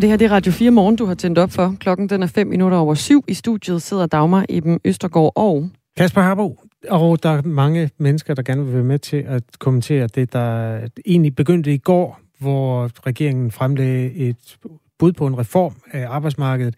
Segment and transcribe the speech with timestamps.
[0.00, 1.76] Og det her det er Radio 4 morgen, du har tændt op for.
[1.80, 3.24] Klokken den er 5 minutter over syv.
[3.28, 5.70] I studiet sidder Dagmar Eben Østergaard og...
[5.96, 6.58] Kasper Harbo.
[6.88, 10.78] Og der er mange mennesker, der gerne vil være med til at kommentere det, der
[11.06, 14.56] egentlig begyndte i går, hvor regeringen fremlagde et
[14.98, 16.74] bud på en reform af arbejdsmarkedet,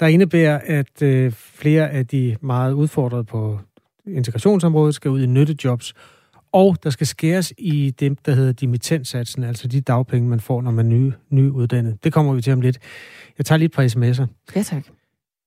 [0.00, 3.58] der indebærer, at øh, flere af de meget udfordrede på
[4.06, 5.94] integrationsområdet skal ud i nyttejobs,
[6.52, 10.70] og der skal skæres i det, der hedder dimittentsatsen, altså de dagpenge, man får, når
[10.70, 12.04] man er ny, nyuddannet.
[12.04, 12.78] Det kommer vi til om lidt.
[13.38, 14.26] Jeg tager lige et par sms'er.
[14.56, 14.84] Ja, tak.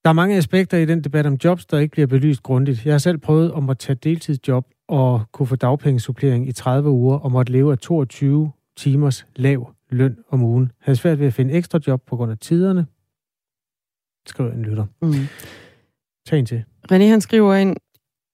[0.03, 2.85] Der er mange aspekter i den debat om jobs, der ikke bliver belyst grundigt.
[2.85, 7.17] Jeg har selv prøvet om at tage deltidsjob og kunne få dagpengesuppering i 30 uger
[7.17, 10.63] og måtte leve af 22 timers lav løn om ugen.
[10.63, 12.85] Jeg havde svært ved at finde ekstra job på grund af tiderne.
[14.27, 14.85] Skriver en lytter.
[15.01, 15.13] Mm.
[16.25, 16.63] Tag en til.
[16.91, 17.75] René han skriver ind,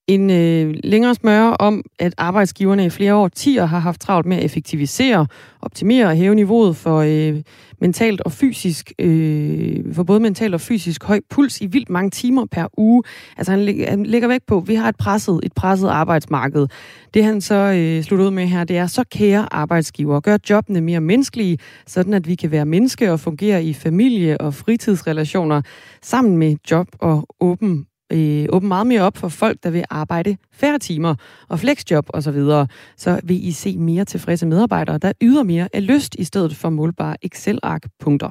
[0.09, 4.37] en øh, længere smøre om, at arbejdsgiverne i flere år 10 har haft travlt med
[4.37, 5.27] at effektivisere,
[5.61, 7.41] optimere og hæve niveauet for øh,
[7.81, 12.45] mentalt og fysisk, øh, for både mentalt og fysisk høj puls i vildt mange timer
[12.45, 13.03] per uge.
[13.37, 16.67] Altså han, han lægger væk på, at vi har et presset, et presset arbejdsmarked.
[17.13, 20.81] Det han så øh, slutter ud med her, det er, så kære arbejdsgiver, gør jobbene
[20.81, 21.57] mere menneskelige,
[21.87, 25.61] sådan at vi kan være menneske og fungere i familie- og fritidsrelationer
[26.01, 30.37] sammen med job og åben øh, åbne meget mere op for folk, der vil arbejde
[30.51, 31.15] færre timer
[31.47, 32.67] og flexjob osv., så, videre.
[32.97, 36.69] så vil I se mere tilfredse medarbejdere, der yder mere af lyst i stedet for
[36.69, 38.29] målbare Excel-ark-punkter.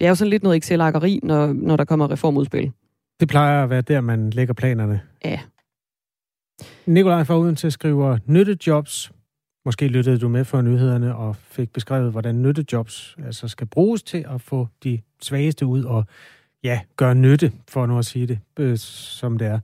[0.00, 2.72] Det er jo sådan lidt noget Excel-arkeri, når, når der kommer reformudspil.
[3.20, 5.00] Det plejer at være der, man lægger planerne.
[5.24, 5.40] Ja.
[6.86, 9.12] Nikolaj fra Odense skriver, nyttejobs.
[9.64, 14.24] Måske lyttede du med for nyhederne og fik beskrevet, hvordan nyttejobs altså skal bruges til
[14.34, 16.04] at få de svageste ud og
[16.66, 19.58] ja, gør nytte, for nu at sige det, øh, som det er.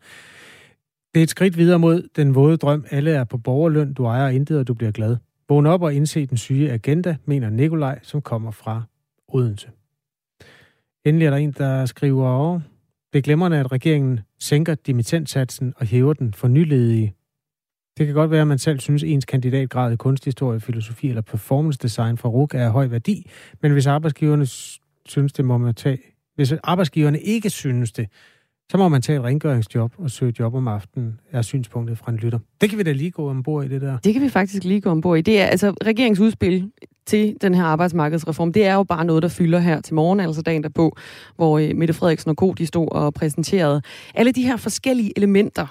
[1.15, 2.84] Det er et skridt videre mod den våde drøm.
[2.91, 5.16] Alle er på borgerløn, du ejer intet, og du bliver glad.
[5.49, 8.82] Vågn op og indse den syge agenda, mener Nikolaj, som kommer fra
[9.28, 9.69] Odense.
[11.04, 12.60] Endelig er der en, der skriver over,
[13.12, 17.15] det er glemmerne, at regeringen sænker dimittentsatsen og hæver den for nyledige.
[17.99, 21.22] Det kan godt være, at man selv synes, at ens kandidatgrad i kunsthistorie, filosofi eller
[21.22, 24.47] performance design fra RUK er af høj værdi, men hvis arbejdsgiverne
[25.06, 25.99] synes, det må man tage
[26.34, 28.09] hvis arbejdsgiverne ikke synes det,
[28.70, 32.16] så må man tage et rengøringsjob og søge job om aftenen, er synspunktet fra en
[32.16, 32.38] lytter.
[32.62, 33.99] Det kan vi da lige gå ombord i det der.
[34.05, 35.21] Det kan vi faktisk lige gå ombord i.
[35.21, 36.71] Det er altså regeringsudspil
[37.06, 38.53] til den her arbejdsmarkedsreform.
[38.53, 40.97] Det er jo bare noget, der fylder her til morgen, altså dagen derpå,
[41.37, 42.53] hvor øh, Mette Frederiksen og Co.
[42.53, 43.83] de stod og præsenterede
[44.15, 45.67] alle de her forskellige elementer.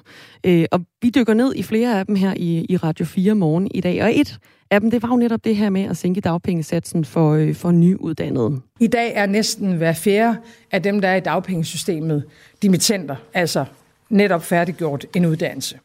[0.45, 3.67] Øh, og vi dykker ned i flere af dem her i, i Radio 4 morgen
[3.71, 4.03] i dag.
[4.03, 4.37] Og et
[4.71, 7.71] af dem, det var jo netop det her med at sænke dagpengesatsen for, øh, for
[7.71, 8.61] nyuddannede.
[8.79, 10.37] I dag er næsten hver fjerde
[10.71, 12.23] af dem, der er i dagpengesystemet,
[12.61, 13.65] dimittenter, altså
[14.09, 15.77] netop færdiggjort en uddannelse.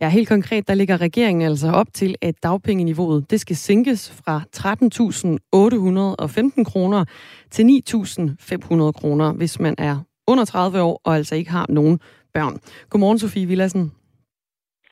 [0.00, 4.42] Ja, helt konkret, der ligger regeringen altså op til, at dagpengeniveauet det skal sænkes fra
[4.56, 7.04] 13.815 kroner
[7.50, 12.00] til 9.500 kroner, hvis man er under 30 år og altså ikke har nogen
[12.34, 12.58] børn.
[12.90, 13.92] Godmorgen, Sofie Villassen.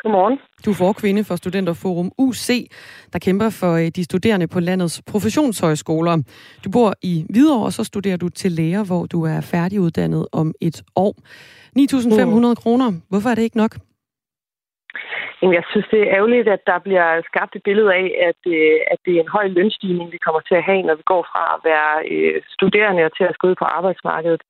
[0.02, 0.38] Godmorgen.
[0.64, 2.70] Du er forkvinde for Studenterforum UC,
[3.12, 6.22] der kæmper for øh, de studerende på landets professionshøjskoler.
[6.64, 10.54] Du bor i Hvidovre, og så studerer du til lærer, hvor du er færdiguddannet om
[10.60, 11.14] et år.
[11.78, 12.92] 9.500 kroner.
[13.08, 13.78] Hvorfor er det ikke nok?
[15.42, 18.98] Jeg synes, det er ærgerligt, at der bliver skabt et billede af, at, øh, at
[19.04, 21.60] det er en høj lønstigning, vi kommer til at have, når vi går fra at
[21.70, 24.42] være øh, studerende og til at gå ud på arbejdsmarkedet.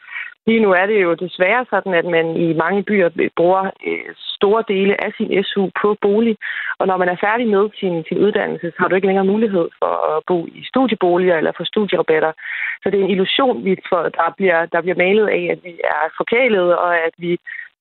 [0.47, 4.65] Lige nu er det jo desværre sådan, at man i mange byer bruger øh, store
[4.69, 6.37] dele af sin SU på bolig.
[6.79, 9.67] Og når man er færdig med sin, sin uddannelse, så har du ikke længere mulighed
[9.79, 12.33] for at bo i studieboliger eller få studierabatter.
[12.83, 15.75] Så det er en illusion, vi får, der, bliver, der bliver malet af, at vi
[15.85, 17.39] er forkælet, og at vi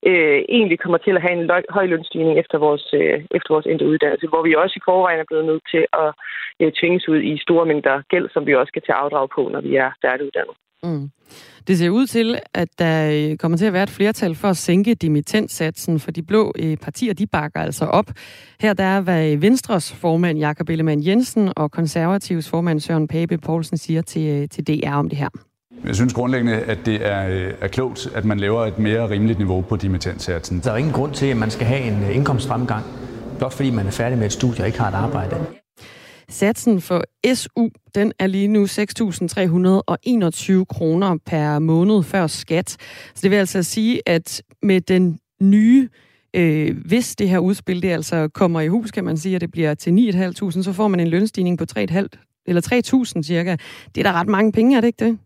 [0.10, 3.66] øh, egentlig kommer til at have en løg, høj lønstigning efter vores, øh, efter vores
[3.66, 6.10] endte uddannelse, hvor vi også i forvejen er blevet nødt til at
[6.62, 9.62] øh, tvinges ud i store mængder gæld, som vi også skal tage afdrag på, når
[9.62, 10.56] vi er færdiguddannet.
[10.84, 11.10] Mm.
[11.68, 14.58] Det ser ud til, at der øh, kommer til at være et flertal for at
[14.58, 18.06] sænke dimittentsatsen, for de blå øh, partier, de bakker altså op.
[18.62, 23.38] Her der er, hvad øh, Venstres formand Jakob Ellemann Jensen og konservativs formand Søren Pape
[23.38, 25.30] Poulsen siger til, til DR om det her.
[25.86, 29.62] Jeg synes grundlæggende, at det er, er klogt, at man laver et mere rimeligt niveau
[29.62, 30.60] på dimittentsatsen.
[30.60, 32.86] Der er ingen grund til, at man skal have en indkomstfremgang,
[33.38, 35.36] blot fordi man er færdig med et studie og ikke har et arbejde.
[36.30, 42.70] Satsen for SU, den er lige nu 6.321 kroner per måned før skat.
[42.70, 45.90] Så det vil altså sige, at med den nye
[46.34, 49.52] øh, hvis det her udspil det altså kommer i hus, kan man sige, at det
[49.52, 52.08] bliver til 9.500, så får man en lønstigning på 3.500
[52.46, 53.56] eller 3.000 cirka.
[53.96, 55.18] Det er da ret mange penge, er det ikke det?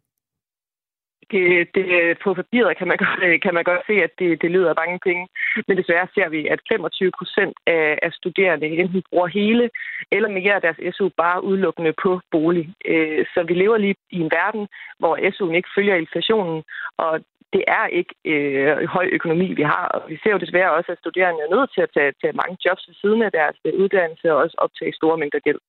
[1.31, 4.69] Det, det, på papiret kan man, godt, kan man godt se, at det, det lyder
[4.69, 5.27] af mange penge.
[5.67, 9.69] Men desværre ser vi, at 25 procent af, af studerende enten bruger hele
[10.11, 12.73] eller mere af deres SU bare udelukkende på bolig.
[12.85, 14.67] Øh, så vi lever lige i en verden,
[14.99, 16.63] hvor SU'en ikke følger inflationen,
[16.97, 17.13] og
[17.53, 19.85] det er ikke øh, høj økonomi, vi har.
[19.95, 22.57] Og vi ser jo desværre også, at studerende er nødt til at tage, tage mange
[22.65, 25.61] jobs ved siden af deres uddannelse og også optage store mængder gæld.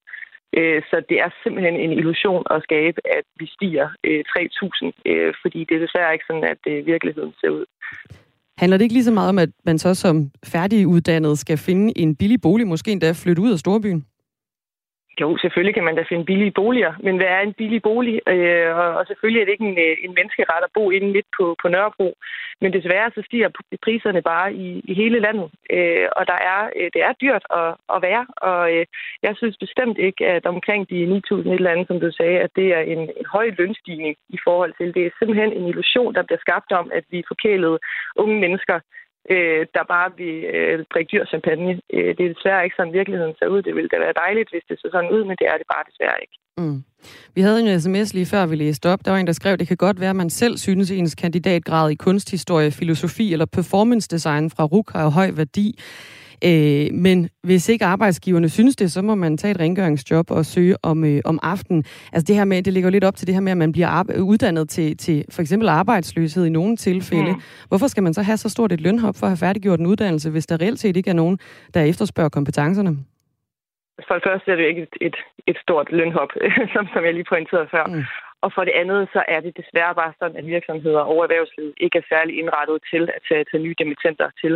[0.59, 5.35] Øh, så det er simpelthen en illusion at skabe, at vi stiger øh, 3.000, øh,
[5.43, 7.65] fordi det er desværre ikke sådan, at øh, virkeligheden ser ud.
[8.59, 12.17] Handler det ikke lige så meget om, at man så som færdiguddannet skal finde en
[12.17, 14.07] billig bolig, måske endda flytte ud af storbyen?
[15.21, 18.21] Jo, selvfølgelig kan man da finde billige boliger, men hvad er en billig bolig?
[18.29, 21.57] Øh, og selvfølgelig er det ikke en, øh, en menneskeret at bo inde midt på,
[21.63, 22.09] på Nørrebro.
[22.61, 23.49] Men desværre så stiger
[23.85, 27.71] priserne bare i, i hele landet, øh, og der er, øh, det er dyrt at,
[27.95, 28.27] at være.
[28.37, 28.87] Og øh,
[29.23, 32.51] jeg synes bestemt ikke, at omkring de 9.000 et eller andet, som du sagde, at
[32.57, 34.95] det er en, en høj lønstigning i forhold til.
[34.95, 37.79] Det er simpelthen en illusion, der bliver skabt om, at vi forkælede
[38.17, 38.81] unge mennesker
[39.35, 41.73] øh, der bare vil øh, drikke dyr champagne.
[41.95, 43.63] Øh, det er desværre ikke sådan, virkeligheden ser ud.
[43.63, 45.85] Det ville da være dejligt, hvis det så sådan ud, men det er det bare
[45.91, 46.37] desværre ikke.
[46.59, 46.79] Mm.
[47.35, 49.01] Vi havde en sms lige før, vi læste op.
[49.05, 51.15] Der var en, der skrev, det kan godt være, at man selv synes, at ens
[51.15, 55.79] kandidatgrad i kunsthistorie, filosofi eller performance design fra RUK har høj værdi.
[56.45, 60.77] Øh, men hvis ikke arbejdsgiverne synes det, så må man tage et rengøringsjob og søge
[60.83, 61.85] om, øh, om aftenen.
[62.13, 64.03] Altså det her med, det ligger lidt op til det her med, at man bliver
[64.21, 67.33] uddannet til, til for eksempel arbejdsløshed i nogle tilfælde.
[67.33, 67.41] Mm.
[67.69, 70.31] Hvorfor skal man så have så stort et lønhop for at have færdiggjort en uddannelse,
[70.31, 71.39] hvis der reelt set ikke er nogen,
[71.75, 72.97] der efterspørger kompetencerne?
[74.09, 75.17] For det første er det jo ikke et, et,
[75.47, 76.29] et stort lønhop,
[76.75, 77.87] som, som jeg lige pointerede før.
[77.87, 78.05] Mm.
[78.45, 81.99] Og for det andet, så er det desværre bare sådan, at virksomheder og erhvervslivet ikke
[81.99, 84.55] er særlig indrettet til at tage, tage nye dimittenter til.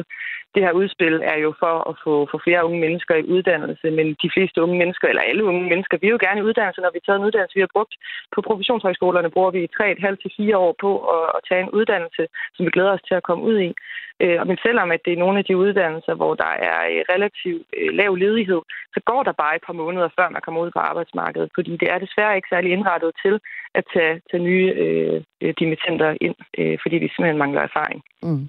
[0.55, 4.07] Det her udspil er jo for at få, få flere unge mennesker i uddannelse, men
[4.23, 6.93] de fleste unge mennesker, eller alle unge mennesker, vi er jo gerne i uddannelse, når
[6.95, 7.59] vi tager en uddannelse.
[7.59, 7.95] Vi har brugt
[8.35, 12.23] på professionshøjskolerne, bruger vi 3,5 til 4 år på at, at tage en uddannelse,
[12.55, 13.71] som vi glæder os til at komme ud i.
[14.25, 17.67] Øh, men selvom at det er nogle af de uddannelser, hvor der er øh, relativt
[17.79, 18.61] øh, lav ledighed,
[18.95, 21.89] så går der bare et par måneder, før man kommer ud på arbejdsmarkedet, fordi det
[21.91, 23.35] er desværre ikke særlig indrettet til
[23.81, 28.01] at tage, tage nye øh, øh dimittenter ind, øh, fordi vi simpelthen mangler erfaring.
[28.23, 28.49] Mm.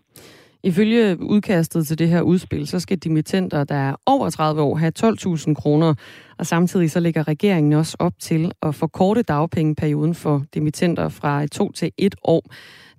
[0.63, 4.91] Ifølge udkastet til det her udspil, så skal dimittenter, der er over 30 år, have
[4.99, 5.93] 12.000 kroner,
[6.37, 11.71] og samtidig så lægger regeringen også op til at forkorte dagpengeperioden for dimittenter fra 2
[11.71, 12.43] til 1 år.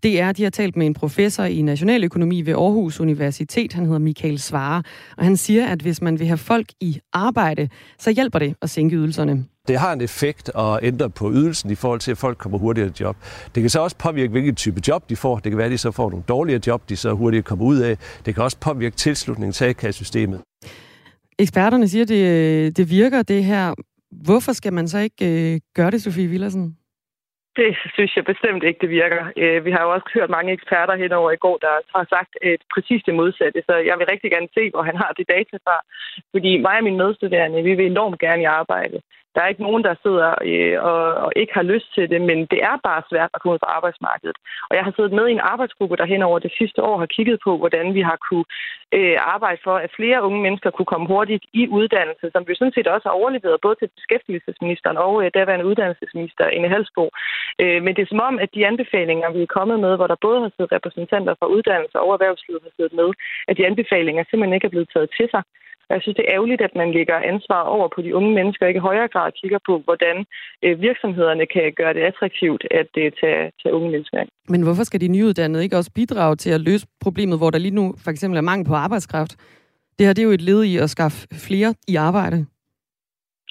[0.02, 3.72] Det er, de har talt med en professor i nationaløkonomi ved Aarhus Universitet.
[3.72, 4.82] Han hedder Michael Svare,
[5.16, 7.68] og han siger, at hvis man vil have folk i arbejde,
[7.98, 9.44] så hjælper det at sænke ydelserne.
[9.68, 12.88] Det har en effekt at ændre på ydelsen i forhold til, at folk kommer hurtigere
[12.88, 13.16] i job.
[13.54, 15.34] Det kan så også påvirke, hvilken type job de får.
[15.38, 17.78] Det kan være, at de så får nogle dårligere job, de så hurtigere kommer ud
[17.78, 17.96] af.
[18.24, 20.40] Det kan også påvirke tilslutningen til A-kassesystemet.
[21.38, 23.74] Eksperterne siger, at det, det virker, det her.
[24.26, 25.24] Hvorfor skal man så ikke
[25.54, 26.76] øh, gøre det, Sofie Villersen?
[27.60, 29.22] Det synes jeg bestemt ikke, det virker.
[29.42, 32.62] Øh, vi har jo også hørt mange eksperter henover i går, der har sagt et
[32.74, 33.60] præcis det modsatte.
[33.68, 35.76] Så jeg vil rigtig gerne se, hvor han har de data fra.
[36.34, 38.96] Fordi mig og mine medstuderende, vi vil enormt gerne i arbejde.
[39.34, 42.38] Der er ikke nogen, der sidder øh, og, og ikke har lyst til det, men
[42.52, 44.36] det er bare svært at komme ud på arbejdsmarkedet.
[44.70, 47.06] Og jeg har siddet med i en arbejdsgruppe, der hen over det sidste år har
[47.06, 48.44] kigget på, hvordan vi har kunne
[48.96, 52.76] øh, arbejde for, at flere unge mennesker kunne komme hurtigt i uddannelse, som vi sådan
[52.76, 57.04] set også har overleveret både til beskæftigelsesministeren og øh, daværende uddannelsesminister Inge Halsbo.
[57.62, 60.24] Øh, men det er som om, at de anbefalinger, vi er kommet med, hvor der
[60.26, 63.08] både har siddet repræsentanter fra uddannelse og erhvervslivet har siddet med,
[63.48, 65.42] at de anbefalinger simpelthen ikke er blevet taget til sig.
[65.92, 68.66] Og jeg synes, det er ærgerligt, at man lægger ansvar over på de unge mennesker,
[68.66, 70.16] og ikke i højere grad kigger på, hvordan
[70.64, 74.28] øh, virksomhederne kan gøre det attraktivt at øh, tage, tage unge mennesker ind.
[74.48, 77.78] Men hvorfor skal de nyuddannede ikke også bidrage til at løse problemet, hvor der lige
[77.80, 79.32] nu for eksempel er mangel på arbejdskraft?
[79.98, 82.46] Det her det er jo et led i at skaffe flere i arbejde.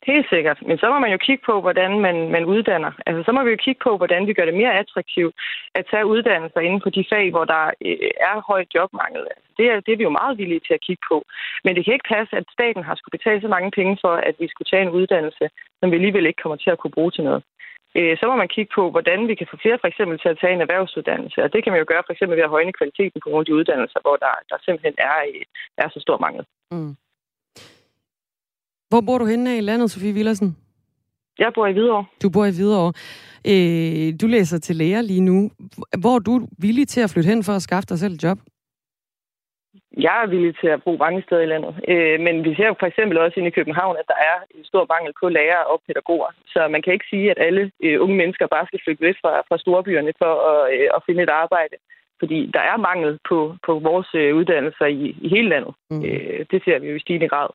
[0.10, 0.60] Helt sikkert.
[0.68, 2.92] Men så må man jo kigge på, hvordan man, man uddanner.
[3.06, 5.36] Altså, så må vi jo kigge på, hvordan vi gør det mere attraktivt
[5.76, 9.24] at tage uddannelser inden for de fag, hvor der øh, er høj jobmangel.
[9.34, 11.18] Altså, det, er, det er vi jo meget villige til at kigge på.
[11.64, 14.36] Men det kan ikke passe, at staten har skulle betale så mange penge for, at
[14.40, 15.46] vi skulle tage en uddannelse,
[15.80, 17.44] som vi alligevel ikke kommer til at kunne bruge til noget.
[17.98, 20.40] Øh, så må man kigge på, hvordan vi kan få flere for eksempel til at
[20.42, 21.40] tage en erhvervsuddannelse.
[21.46, 23.48] Og det kan man jo gøre for eksempel ved at højne kvaliteten på nogle af
[23.48, 25.44] de uddannelser, hvor der, der simpelthen er, øh,
[25.84, 26.46] er så stor mangel.
[26.72, 26.96] Mm.
[28.92, 30.50] Hvor bor du henne i landet, Sofie Villersen?
[31.40, 32.06] Jeg bor i Hvidovre.
[32.24, 32.94] Du bor i Hvidovre.
[33.52, 35.38] Øh, du læser til lærer lige nu.
[36.02, 36.34] Hvor er du
[36.66, 38.38] villig til at flytte hen for at skaffe dig selv et job?
[40.08, 41.74] Jeg er villig til at bruge mange steder i landet.
[41.92, 44.86] Øh, men vi ser for eksempel også inde i København, at der er en stor
[44.94, 46.32] mangel på lærere og pædagoger.
[46.54, 49.34] Så man kan ikke sige, at alle øh, unge mennesker bare skal flytte væk fra,
[49.50, 51.76] fra storbyerne for at, øh, at finde et arbejde.
[52.20, 55.74] Fordi der er mangel på, på vores øh, uddannelser i, i hele landet.
[55.92, 56.06] Mm.
[56.06, 57.50] Øh, det ser vi jo i stigende grad.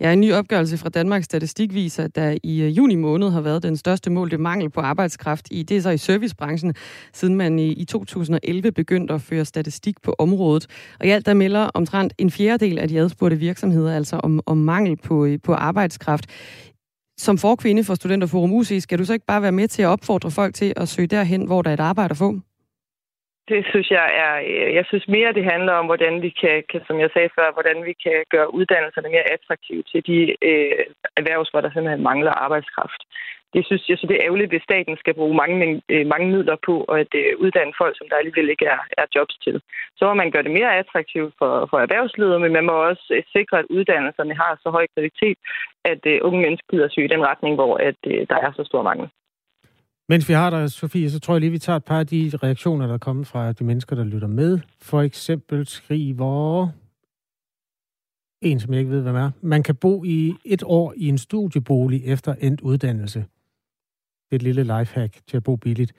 [0.00, 3.40] Ja, en ny opgørelse fra Danmarks Statistik viser, at der i øh, juni måned har
[3.40, 6.74] været den største målte mangel på arbejdskraft i det er så i servicebranchen,
[7.12, 10.66] siden man i 2011 begyndte at føre statistik på området.
[11.00, 14.56] Og i alt der melder omtrent en fjerdedel af de adspurgte virksomheder altså om, om
[14.58, 16.26] mangel på, øh, på arbejdskraft.
[17.18, 20.30] Som forkvinde for Studenterforum UC, skal du så ikke bare være med til at opfordre
[20.30, 22.40] folk til at søge derhen, hvor der er et arbejde at få?
[23.48, 26.80] Det synes jeg er, øh, jeg synes mere, det handler om, hvordan vi kan, kan
[26.86, 30.84] som jeg sagde før, hvordan vi kan gøre uddannelserne mere attraktive til de øh,
[31.18, 33.02] erhvervs, hvor der simpelthen mangler arbejdskraft.
[33.54, 36.56] Det synes jeg, så det er ærgerligt, hvis staten skal bruge mange, øh, mange midler
[36.68, 39.56] på at øh, uddanne folk, som der alligevel ikke er, er jobs til.
[39.96, 43.22] Så må man gøre det mere attraktivt for, for erhvervslivet, men man må også øh,
[43.36, 45.38] sikre, at uddannelserne har så høj kvalitet,
[45.84, 48.64] at øh, unge mennesker gider søge i den retning, hvor at, øh, der er så
[48.64, 49.08] stor mangel.
[50.08, 52.30] Mens vi har dig, Sofie, så tror jeg lige, vi tager et par af de
[52.42, 54.58] reaktioner, der er kommet fra de mennesker, der lytter med.
[54.80, 56.68] For eksempel skriver
[58.42, 59.30] en, som jeg ikke ved, hvem er.
[59.40, 63.18] Man kan bo i et år i en studiebolig efter endt uddannelse.
[63.18, 65.92] Det er et lille lifehack til at bo billigt.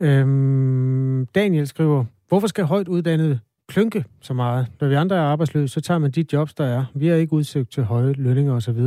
[0.00, 4.66] Øhm, Daniel skriver, hvorfor skal højt uddannede klynke så meget?
[4.80, 6.84] Når vi andre er arbejdsløse, så tager man de jobs, der er.
[6.94, 8.80] Vi er ikke udsigt til høje lønninger osv.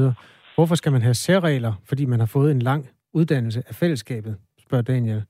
[0.55, 4.33] Hvorfor skal man have særregler, fordi man har fået en lang uddannelse af fællesskabet,
[4.65, 5.23] spørger Daniel.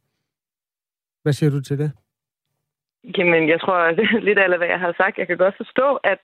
[1.24, 1.92] Hvad siger du til det?
[3.18, 3.78] Jamen, jeg tror
[4.28, 5.18] lidt af, hvad jeg har sagt.
[5.18, 6.22] Jeg kan godt forstå, at,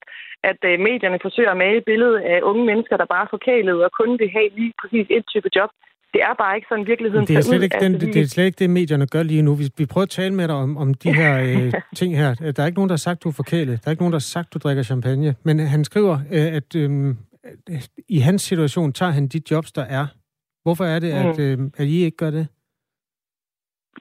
[0.49, 3.77] at øh, medierne forsøger at male et billede af unge mennesker, der bare er forkælet
[3.85, 5.69] og kun vil have lige præcis et type job.
[6.13, 8.45] Det er bare ikke sådan virkeligheden det er slet ikke, den, altså, det er slet
[8.45, 9.53] ikke det, medierne gør lige nu.
[9.61, 12.29] Vi, vi prøver at tale med dig om, om de her øh, ting her.
[12.55, 13.75] Der er ikke nogen, der har sagt, du er forkælet.
[13.81, 15.35] Der er ikke nogen, der har sagt, du drikker champagne.
[15.43, 16.89] Men han skriver, øh, at øh,
[18.09, 20.05] i hans situation tager han de jobs, der er,
[20.63, 21.65] Hvorfor er det, at, mm.
[21.65, 22.47] øh, at I ikke gør det?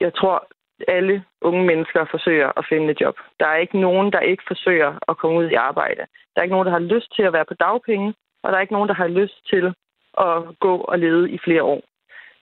[0.01, 0.49] Jeg tror,
[0.89, 3.17] alle unge mennesker forsøger at finde et job.
[3.41, 6.03] Der er ikke nogen, der ikke forsøger at komme ud i arbejde.
[6.33, 8.61] Der er ikke nogen, der har lyst til at være på dagpenge, og der er
[8.61, 9.75] ikke nogen, der har lyst til
[10.19, 11.83] at gå og lede i flere år.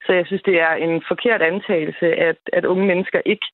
[0.05, 3.47] Så jeg synes, det er en forkert antagelse, at, at unge mennesker ikke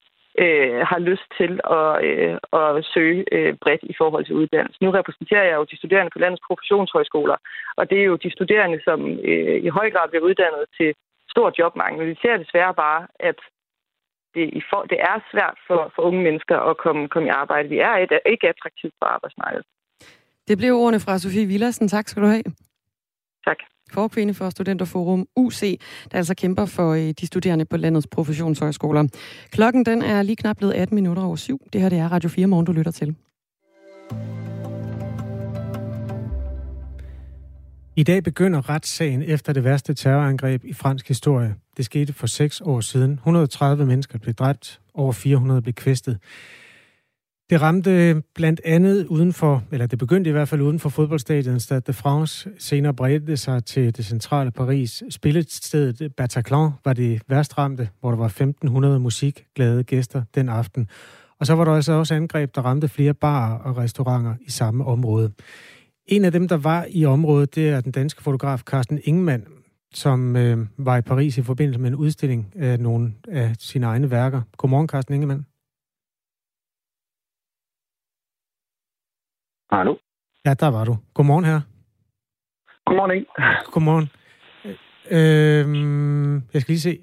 [0.44, 4.84] øh, har lyst til at, øh, at søge øh, bredt i forhold til uddannelse.
[4.84, 7.38] Nu repræsenterer jeg jo de studerende på landets professionshøjskoler,
[7.80, 10.90] og det er jo de studerende, som øh, i høj grad bliver uddannet til
[11.34, 12.10] stor jobmangel.
[12.10, 13.40] Vi ser desværre bare, at
[14.36, 17.70] det, i for, det er svært for, for unge mennesker at komme, komme i arbejde.
[17.70, 19.66] Vi er et, ikke attraktivt på arbejdsmarkedet.
[20.48, 21.88] Det blev ordene fra Sofie Villersen.
[21.88, 22.48] Tak skal du have.
[23.48, 23.60] Tak
[23.94, 25.80] forkvinde for Studenterforum UC,
[26.12, 29.08] der altså kæmper for øh, de studerende på landets professionshøjskoler.
[29.52, 31.62] Klokken den er lige knap blevet 18 minutter over syv.
[31.74, 33.16] Det her det er Radio 4 Morgen, du lytter til.
[37.96, 41.56] I dag begynder retssagen efter det værste terrorangreb i fransk historie.
[41.78, 43.12] Det skete for seks år siden.
[43.12, 46.18] 130 mennesker blev dræbt, over 400 blev kvæstet.
[47.50, 51.60] Det ramte blandt andet uden for, eller det begyndte i hvert fald uden for fodboldstadion
[51.60, 52.50] Stade de France.
[52.60, 55.04] Senere bredte det sig til det centrale Paris.
[55.10, 60.88] Spillestedet Bataclan var det værst ramte, hvor der var 1500 musikglade gæster den aften.
[61.40, 64.86] Og så var der altså også angreb, der ramte flere barer og restauranter i samme
[64.86, 65.32] område.
[66.06, 69.44] En af dem, der var i området, det er den danske fotograf Carsten Ingemann,
[69.94, 74.12] som øh, var i Paris i forbindelse med en udstilling af nogle af sine egne
[74.12, 74.42] værker.
[74.58, 75.46] Godmorgen, Carsten Ingemann.
[79.72, 79.96] Hallo?
[80.46, 80.98] Ja, der var du.
[81.14, 81.62] Godmorgen her.
[82.86, 83.26] Godmorgen.
[83.74, 84.10] Godmorgen.
[85.12, 87.00] Øhm, jeg skal lige se.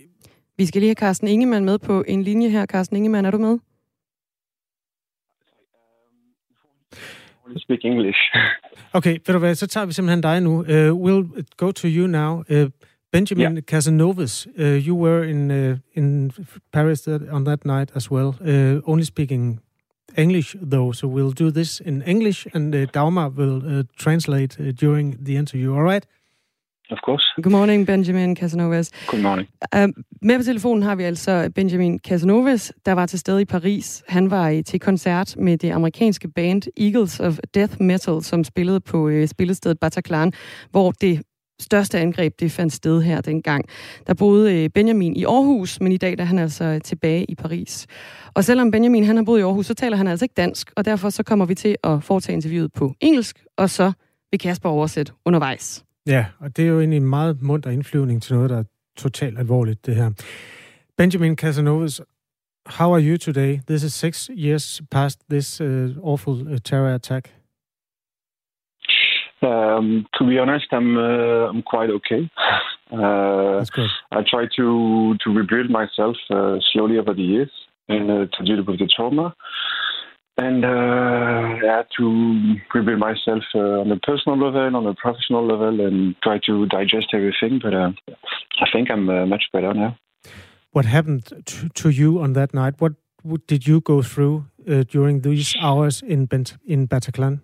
[0.56, 2.66] Vi skal lige have Carsten Ingemann med på en linje her.
[2.66, 3.58] Carsten Ingemann, er du med?
[7.56, 8.18] speak English.
[8.98, 10.60] okay, ved du hvad, så tager vi simpelthen dig nu.
[10.60, 12.42] Uh, we'll go to you now.
[12.50, 12.70] Uh,
[13.12, 13.62] Benjamin yeah.
[13.70, 16.32] Casanovas, uh, you were in uh, in
[16.72, 19.60] Paris on that night as well, uh, only speaking
[20.16, 24.72] English, though, so we'll do this in English, and uh, Dagmar will uh, translate uh,
[24.72, 25.74] during the interview.
[25.74, 26.06] All right?
[26.90, 27.24] Of course.
[27.42, 28.90] Good morning, Benjamin Casanovas.
[29.06, 29.48] Good morning.
[29.74, 29.88] Uh,
[30.22, 34.02] med på telefonen har vi altså Benjamin Casanovas, der var til stede i Paris.
[34.08, 38.80] Han var uh, til koncert med det amerikanske band Eagles of Death Metal, som spillede
[38.80, 40.32] på uh, spillestedet Bataclan,
[40.70, 41.22] hvor det
[41.60, 43.64] største angreb, det fandt sted her dengang.
[44.06, 47.24] Der boede øh, Benjamin i Aarhus, men i dag der er han altså øh, tilbage
[47.24, 47.86] i Paris.
[48.34, 50.84] Og selvom Benjamin han har boet i Aarhus, så taler han altså ikke dansk, og
[50.84, 53.92] derfor så kommer vi til at foretage interviewet på engelsk, og så
[54.30, 55.84] vil Kasper oversætte undervejs.
[56.06, 58.64] Ja, og det er jo egentlig en meget munter indflyvning til noget, der er
[58.96, 60.10] totalt alvorligt, det her.
[60.98, 62.00] Benjamin Casanovas,
[62.66, 63.60] how are you today?
[63.68, 67.43] This is six years past this uh, awful uh, terror attack.
[69.44, 72.30] Um, to be honest, I'm uh, I'm quite okay.
[72.92, 73.90] Uh, That's good.
[74.12, 77.50] I try to to rebuild myself uh, slowly over the years
[77.88, 79.34] and uh, to deal with the trauma.
[80.36, 85.46] and uh, I had to rebuild myself uh, on a personal level, on a professional
[85.46, 87.60] level, and try to digest everything.
[87.62, 87.92] But uh,
[88.60, 89.96] I think I'm uh, much better now.
[90.72, 92.74] What happened to, to you on that night?
[92.78, 97.40] What, what did you go through uh, during these hours in Bent- in Bataclan?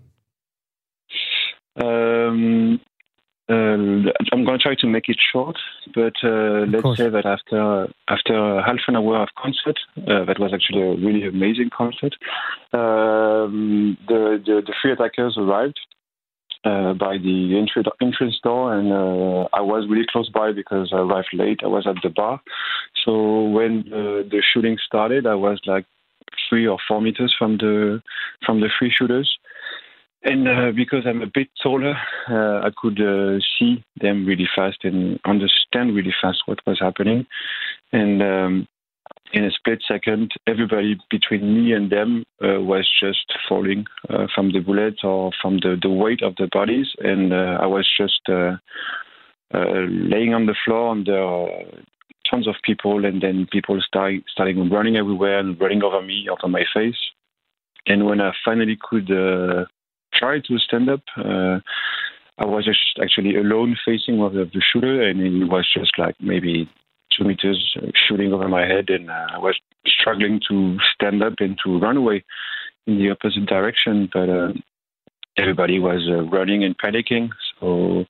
[1.76, 2.80] Um,
[3.50, 5.56] um, I'm going to try to make it short,
[5.92, 6.98] but uh, let's course.
[6.98, 11.26] say that after after half an hour of concert, uh, that was actually a really
[11.26, 12.14] amazing concert.
[12.72, 15.80] Um, the, the the three attackers arrived
[16.64, 20.98] uh, by the entry, entrance door, and uh, I was really close by because I
[20.98, 21.60] arrived late.
[21.64, 22.40] I was at the bar,
[23.04, 25.86] so when the, the shooting started, I was like
[26.48, 28.00] three or four meters from the
[28.46, 29.38] from the three shooters.
[30.22, 31.94] And uh, because I'm a bit taller,
[32.28, 37.26] uh, I could uh, see them really fast and understand really fast what was happening.
[37.92, 38.68] And um,
[39.32, 44.52] in a split second, everybody between me and them uh, was just falling uh, from
[44.52, 46.88] the bullets or from the, the weight of the bodies.
[46.98, 51.46] And uh, I was just laying on the floor under
[52.30, 56.46] tons of people, and then people start, starting running everywhere and running over me, over
[56.46, 56.98] my face.
[57.86, 59.10] And when I finally could
[60.20, 61.58] try to stand up, uh,
[62.38, 62.68] I was
[63.02, 66.68] actually alone facing one of the shooter, and he was just like maybe
[67.16, 71.58] two meters shooting over my head, and uh, I was struggling to stand up and
[71.64, 72.24] to run away
[72.86, 74.08] in the opposite direction.
[74.12, 74.52] But uh,
[75.36, 78.04] everybody was uh, running and panicking, so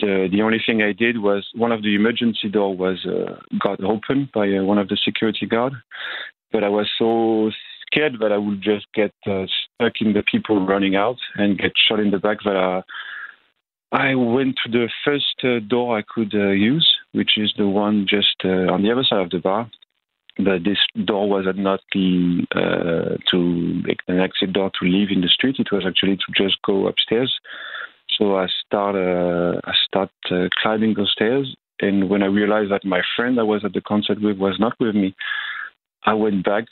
[0.00, 3.82] the the only thing I did was one of the emergency door was uh, got
[3.84, 5.74] open by uh, one of the security guard,
[6.52, 7.50] but I was so
[7.92, 11.72] scared that I would just get uh, stuck in the people running out and get
[11.88, 12.82] shot in the back that uh,
[13.92, 18.06] I went to the first uh, door I could uh, use, which is the one
[18.08, 19.70] just uh, on the other side of the bar.
[20.38, 23.38] But this door was not the uh, to
[23.86, 25.56] make an exit door to leave in the street.
[25.58, 27.30] It was actually to just go upstairs.
[28.18, 30.10] So I start uh, I start
[30.62, 34.22] climbing the stairs, and when I realized that my friend I was at the concert
[34.22, 35.14] with was not with me,
[36.04, 36.64] I went back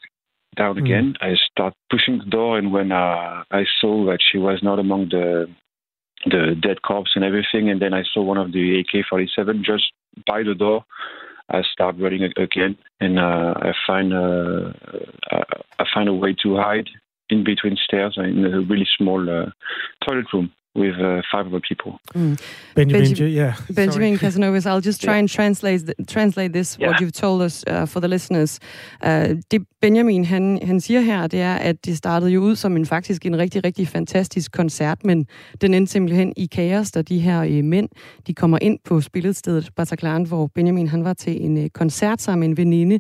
[0.57, 0.85] down Mm.
[0.85, 1.17] again.
[1.21, 5.09] I start pushing the door, and when uh, I saw that she was not among
[5.11, 5.49] the
[6.27, 9.91] the dead corpse and everything, and then I saw one of the AK-47 just
[10.27, 10.85] by the door.
[11.49, 14.73] I start running again, and uh, I find uh,
[15.31, 15.45] uh,
[15.79, 16.91] I find a way to hide
[17.31, 19.47] in between stairs in a really small uh,
[20.07, 21.93] toilet room with uh, five other people.
[22.15, 22.37] Benjamin,
[22.75, 23.55] Benjamin- J- yeah.
[23.77, 24.31] Benjamin sorry.
[24.31, 25.19] Casanovis, I'll just try Yeah.
[25.19, 27.01] and translate th- translate this what Yeah.
[27.03, 28.59] you've told us uh, for the listeners.
[29.07, 29.11] Uh,
[29.51, 32.87] det Benjamin han han siger her, det er at det startede jo ud som en
[32.87, 35.27] faktisk en rigtig rigtig fantastisk koncert, men
[35.61, 37.89] den endte simpelthen i kaos, da de her øh, mænd
[38.27, 42.41] de kommer ind på spillestedet Bataclan, hvor Benjamin han var til en øh, koncert sammen
[42.41, 42.99] med en veninde.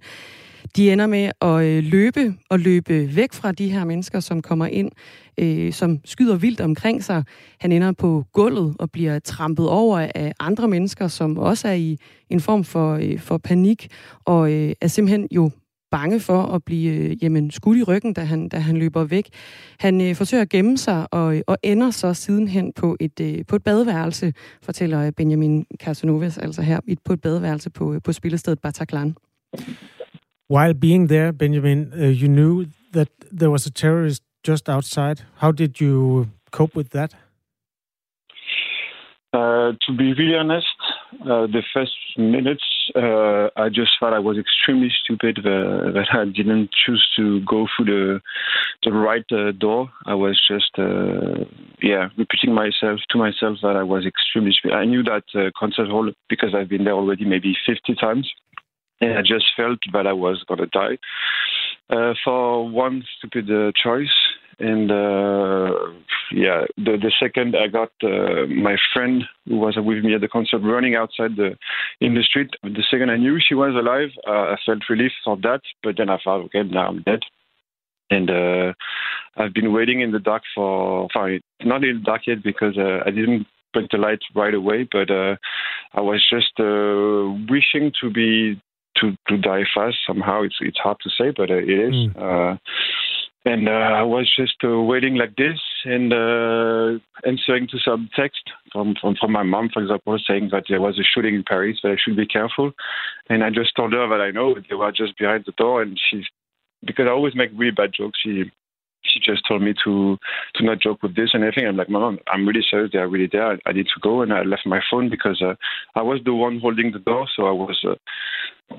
[0.76, 4.66] De ender med at øh, løbe og løbe væk fra de her mennesker, som kommer
[4.66, 4.90] ind,
[5.38, 7.24] øh, som skyder vildt omkring sig.
[7.60, 11.98] Han ender på gulvet og bliver trampet over af andre mennesker, som også er i
[12.30, 13.88] en form for, øh, for panik,
[14.24, 15.50] og øh, er simpelthen jo
[15.90, 19.28] bange for at blive øh, jamen, skudt i ryggen, da han, da han løber væk.
[19.78, 23.38] Han øh, forsøger at gemme sig og, øh, og ender så sidenhen på et, øh,
[23.48, 28.60] på et badeværelse, fortæller Benjamin Casanovas, altså her på et badeværelse på, øh, på spillestedet
[28.60, 29.14] Bataclan.
[30.50, 35.20] While being there, Benjamin, uh, you knew that there was a terrorist just outside.
[35.36, 37.14] How did you cope with that?
[39.32, 40.66] Uh, to be really honest,
[41.22, 42.64] uh, the first minutes,
[42.96, 47.68] uh, I just thought I was extremely stupid uh, that I didn't choose to go
[47.76, 48.20] through the
[48.82, 49.88] the right uh, door.
[50.06, 51.44] I was just, uh,
[51.80, 54.74] yeah, repeating myself to myself that I was extremely stupid.
[54.74, 58.28] I knew that concert hall because I've been there already maybe 50 times,
[59.00, 60.98] and I just felt that I was gonna die
[61.90, 64.12] uh, for one stupid uh, choice.
[64.58, 65.72] And uh,
[66.32, 70.28] yeah, the, the second I got uh, my friend who was with me at the
[70.28, 71.56] concert running outside the
[72.00, 72.50] in the street.
[72.62, 75.62] The second I knew she was alive, uh, I felt relief for that.
[75.82, 77.20] But then I thought, okay, now I'm dead.
[78.10, 78.72] And uh,
[79.36, 83.10] I've been waiting in the dark for, sorry, not in the dark yet because I
[83.10, 84.86] didn't put the light right away.
[84.90, 88.60] But I was just wishing to be
[89.00, 90.42] to to die fast somehow.
[90.42, 91.94] It's it's hard to say, but uh, it is.
[91.94, 92.16] Mm.
[92.16, 92.56] Uh,
[93.44, 98.42] and uh, I was just uh, waiting like this and uh, answering to some text
[98.70, 101.78] from, from from my mom, for example, saying that there was a shooting in Paris,
[101.82, 102.72] that I should be careful.
[103.30, 105.98] And I just told her that I know they were just behind the door, and
[106.10, 106.24] she's
[106.84, 108.18] because I always make really bad jokes.
[108.22, 108.50] She
[109.02, 110.18] she just told me to
[110.54, 111.66] to not joke with this and everything.
[111.66, 112.90] I'm like, Mom, I'm really serious.
[112.92, 113.52] They are really there.
[113.52, 115.54] I, I need to go, and I left my phone because uh,
[115.94, 117.78] I was the one holding the door, so I was.
[117.86, 117.94] Uh,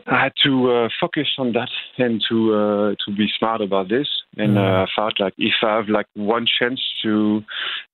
[0.07, 4.07] I had to uh, focus on that and to uh, to be smart about this.
[4.37, 4.57] and Mm.
[4.57, 7.43] uh, I felt like if I have like one chance to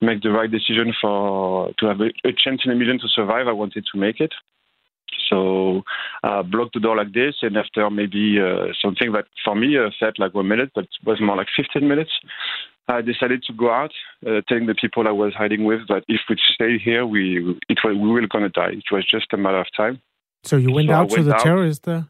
[0.02, 3.48] make the right decision for to have a, a chance in a million to survive,
[3.48, 4.34] I wanted to make it.
[5.30, 5.84] So
[6.24, 9.90] I blocked the door like this, and after maybe uh, something that for me uh,
[10.00, 12.12] felt like one minute, but was more like 15 minutes,
[12.88, 13.92] I decided to go out,
[14.26, 17.80] uh, telling the people I was hiding with that if we stay here, we it
[17.84, 18.72] was, we were gonna die.
[18.72, 20.02] It was just a matter of time.
[20.44, 21.42] So you went So out to the out.
[21.42, 22.06] terrorists there?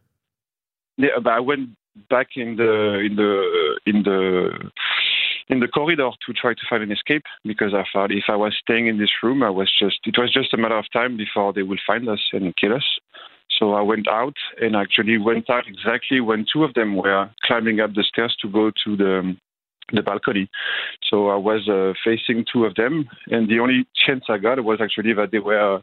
[0.98, 1.70] Yeah, but I went
[2.10, 4.72] back in the in the in the
[5.50, 8.56] in the corridor to try to find an escape because I thought if I was
[8.62, 11.54] staying in this room, I was just it was just a matter of time before
[11.54, 12.86] they will find us and kill us.
[13.58, 17.80] So I went out and actually went out exactly when two of them were climbing
[17.80, 19.36] up the stairs to go to the
[19.94, 20.50] the balcony.
[21.10, 24.80] So I was uh, facing two of them, and the only chance I got was
[24.82, 25.82] actually that they were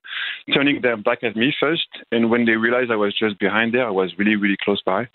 [0.53, 3.87] turning their back at me first, and when they realized I was just behind there,
[3.87, 5.09] I was really really close by.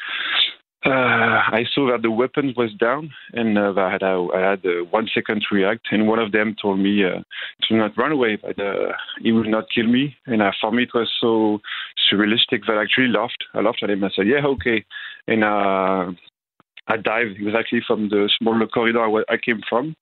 [0.86, 4.66] Uh, I saw that the weapon was down, and uh, I had, uh, I had
[4.66, 5.88] uh, one second to react.
[5.92, 7.20] And one of them told me uh,
[7.64, 10.16] to not run away, but uh, he will not kill me.
[10.26, 11.60] And uh, for me, it was so
[12.10, 13.44] surrealistic that I actually laughed.
[13.54, 14.06] I laughed at him.
[14.06, 14.86] I said, "Yeah, okay."
[15.28, 16.14] And uh,
[16.88, 19.98] I dived exactly from the smaller corridor I I came from.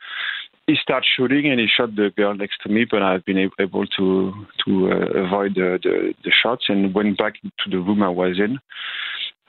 [0.67, 2.85] He started shooting, and he shot the girl next to me.
[2.85, 4.87] But I've been able to to
[5.25, 8.59] avoid the, the the shots and went back to the room I was in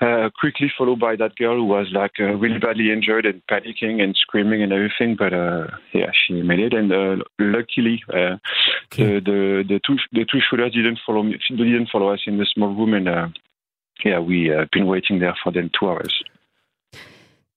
[0.00, 4.02] uh, quickly followed by that girl who was like uh, really badly injured and panicking
[4.02, 5.16] and screaming and everything.
[5.16, 8.36] But uh, yeah, she made it, and uh, luckily uh,
[8.96, 12.46] the, the the two the two shooters didn't follow me, didn't follow us in the
[12.46, 13.28] small room, and uh,
[14.04, 16.22] yeah, we uh, been waiting there for them two hours.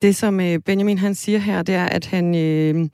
[0.02, 2.90] Det, som øh, Benjamin han siger her, det er, at han øh,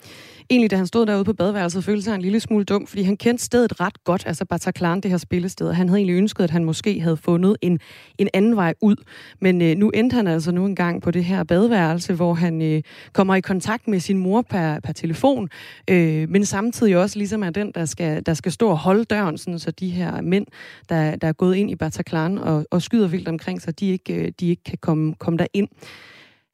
[0.50, 3.18] egentlig, da han stod derude på badeværelset, følte sig en lille smule dum, fordi han
[3.18, 5.74] kendte stedet ret godt, altså Bataclan, det her spillested.
[5.74, 7.80] Han havde egentlig ønsket, at han måske havde fundet en,
[8.18, 8.96] en anden vej ud.
[9.42, 12.82] Men øh, nu endte han altså nu engang på det her badeværelse, hvor han øh,
[13.14, 15.50] kommer i kontakt med sin mor per, per telefon,
[15.90, 19.38] øh, men samtidig også ligesom er den, der skal, der skal stå og holde døren,
[19.38, 20.46] sådan, så de her mænd,
[20.90, 24.14] der, der er gået ind i Bataclan og, og skyder vildt omkring sig, de ikke,
[24.14, 25.68] øh, de ikke kan komme, komme derind.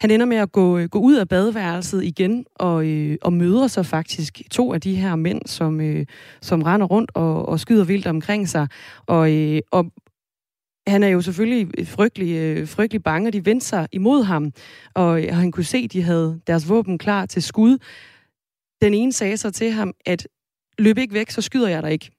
[0.01, 3.67] Han ender med at gå, øh, gå ud af badeværelset igen og, øh, og møder
[3.67, 6.05] så faktisk to af de her mænd, som, øh,
[6.41, 8.67] som render rundt og, og skyder vildt omkring sig.
[9.07, 9.91] Og, øh, og
[10.87, 14.51] han er jo selvfølgelig frygtelig, øh, frygtelig bange, og de vendte sig imod ham,
[14.93, 17.77] og, øh, han kunne se, at de havde deres våben klar til skud.
[18.81, 20.27] Den ene sagde så til ham, at
[20.77, 22.11] løb ikke væk, så skyder jeg dig ikke.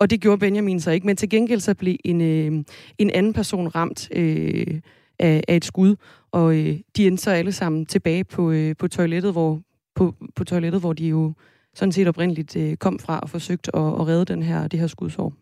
[0.00, 2.64] Og det gjorde Benjamin så ikke, men til gengæld så blev en, øh,
[2.98, 4.80] en anden person ramt øh,
[5.18, 5.96] af, af et skud,
[6.32, 9.60] og øh, de endte så alle sammen tilbage på, øh, på toilettet, hvor
[9.94, 11.32] på, på toilettet, hvor de jo
[11.74, 14.86] sådan set oprindeligt øh, kom fra og forsøgte at, at redde den her, det her
[14.86, 15.32] skudsår.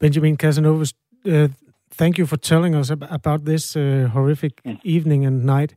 [0.00, 0.94] Benjamin Casanovas,
[1.24, 1.48] uh,
[1.98, 4.52] thank you for telling us ab- about this uh, horrific
[4.84, 5.74] evening and night.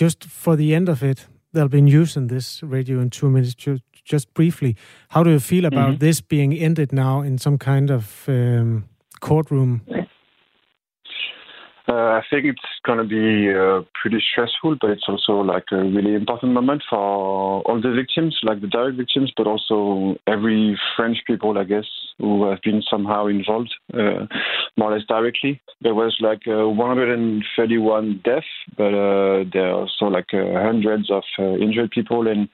[0.00, 3.54] Just for the end of it, there'll be news in this radio in two minutes.
[3.54, 3.78] Ju-
[4.12, 4.74] Just briefly,
[5.10, 5.98] how do you feel about Mhm.
[6.00, 8.84] this being ended now in some kind of um,
[9.20, 9.80] courtroom?
[11.88, 15.76] Uh, I think it's going to be uh, pretty stressful, but it's also like a
[15.76, 21.16] really important moment for all the victims, like the direct victims, but also every French
[21.26, 21.86] people, I guess,
[22.18, 24.26] who have been somehow involved, uh,
[24.76, 25.62] more or less directly.
[25.80, 28.46] There was like uh, 131 deaths,
[28.76, 32.50] but uh, there are also like uh, hundreds of injured people and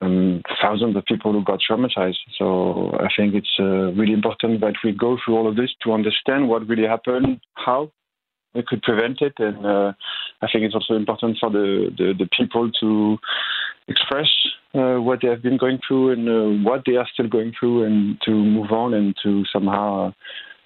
[0.00, 2.22] um, thousands of people who got traumatized.
[2.38, 5.92] So I think it's uh, really important that we go through all of this to
[5.92, 7.90] understand what really happened, how
[8.54, 9.92] we could prevent it, and uh,
[10.42, 13.18] I think it's also important for the, the, the people to
[13.88, 14.28] express
[14.74, 17.84] uh, what they have been going through and uh, what they are still going through,
[17.84, 20.12] and to move on and to somehow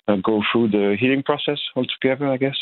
[0.09, 2.57] uh, go through the healing process altogether, I guess.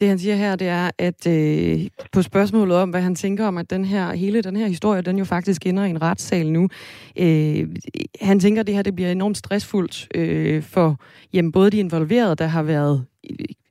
[0.00, 3.58] Det han siger her, det er, at øh, på spørgsmålet om, hvad han tænker om,
[3.58, 6.68] at den her, hele den her historie, den jo faktisk ender i en retssal nu.
[7.18, 7.68] Øh,
[8.20, 11.00] han tænker, at det her det bliver enormt stressfuldt øh, for
[11.32, 13.04] jamen, både de involverede, der har været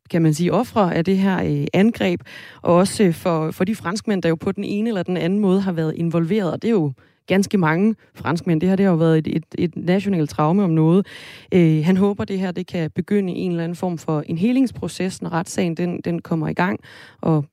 [0.10, 2.22] kan man sige, ofre af det her øh, angreb,
[2.62, 5.40] og også øh, for, for de franskmænd, der jo på den ene eller den anden
[5.40, 6.52] måde har været involveret.
[6.52, 6.94] Og det er jo
[7.30, 8.62] ganske mange franskmænd.
[8.62, 11.08] Det her det har jo været et, et, et nationalt traume om noget.
[11.54, 14.38] Øh, han håber, det her det kan begynde i en eller anden form for en
[14.38, 16.80] helingsproces, når retssagen den, den kommer i gang,
[17.22, 17.46] og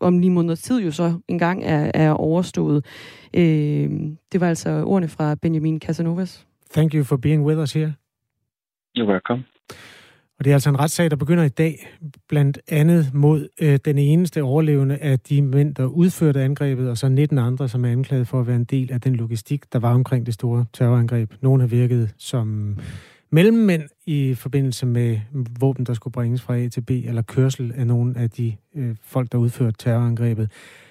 [0.00, 2.84] om ni måneders tid jo så engang er, er overstået.
[3.34, 3.90] Øh,
[4.32, 6.46] det var altså ordene fra Benjamin Casanovas.
[6.70, 7.94] Thank you for being with us here.
[8.98, 9.44] You're welcome.
[10.38, 11.88] Og det er altså en retssag, der begynder i dag,
[12.28, 17.08] blandt andet mod øh, den eneste overlevende af de mænd, der udførte angrebet, og så
[17.08, 19.94] 19 andre, som er anklaget for at være en del af den logistik, der var
[19.94, 21.32] omkring det store terrorangreb.
[21.40, 22.78] Nogle har virket som
[23.30, 25.18] mellemmænd i forbindelse med
[25.60, 28.96] våben, der skulle bringes fra A til B, eller kørsel af nogle af de øh,
[29.02, 30.50] folk, der udførte terrorangrebet.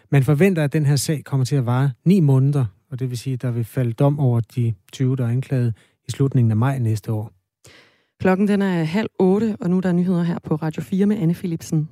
[0.09, 3.17] Man forventer, at den her sag kommer til at vare ni måneder, og det vil
[3.17, 5.73] sige, at der vil falde dom over de 20, der er anklaget
[6.07, 7.34] i slutningen af maj næste år.
[8.21, 11.17] Klokken den er halv otte, og nu er der nyheder her på Radio 4 med
[11.17, 11.89] Anne Philipsen.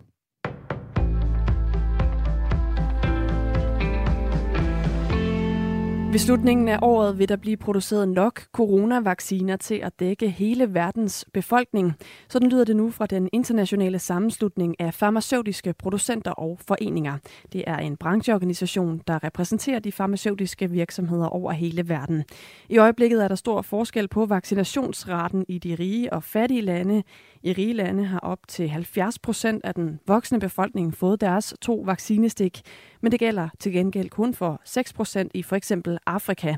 [6.13, 11.25] Ved slutningen af året vil der blive produceret nok coronavacciner til at dække hele verdens
[11.33, 11.93] befolkning.
[12.29, 17.17] Sådan lyder det nu fra den internationale sammenslutning af farmaceutiske producenter og foreninger.
[17.53, 22.23] Det er en brancheorganisation, der repræsenterer de farmaceutiske virksomheder over hele verden.
[22.69, 27.03] I øjeblikket er der stor forskel på vaccinationsraten i de rige og fattige lande.
[27.45, 31.83] I rige lande har op til 70 procent af den voksne befolkning fået deres to
[31.85, 32.61] vaccinestik,
[33.01, 36.55] men det gælder til gengæld kun for 6 procent i for eksempel Afrika.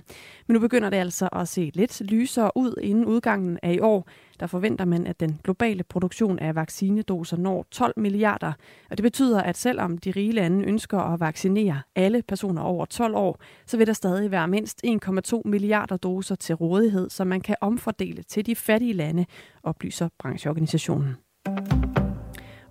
[0.47, 4.07] Men nu begynder det altså at se lidt lysere ud inden udgangen af i år.
[4.39, 8.53] Der forventer man, at den globale produktion af vaccinedoser når 12 milliarder.
[8.89, 13.15] Og det betyder, at selvom de rige lande ønsker at vaccinere alle personer over 12
[13.15, 17.55] år, så vil der stadig være mindst 1,2 milliarder doser til rådighed, som man kan
[17.61, 19.25] omfordele til de fattige lande,
[19.63, 21.15] oplyser brancheorganisationen.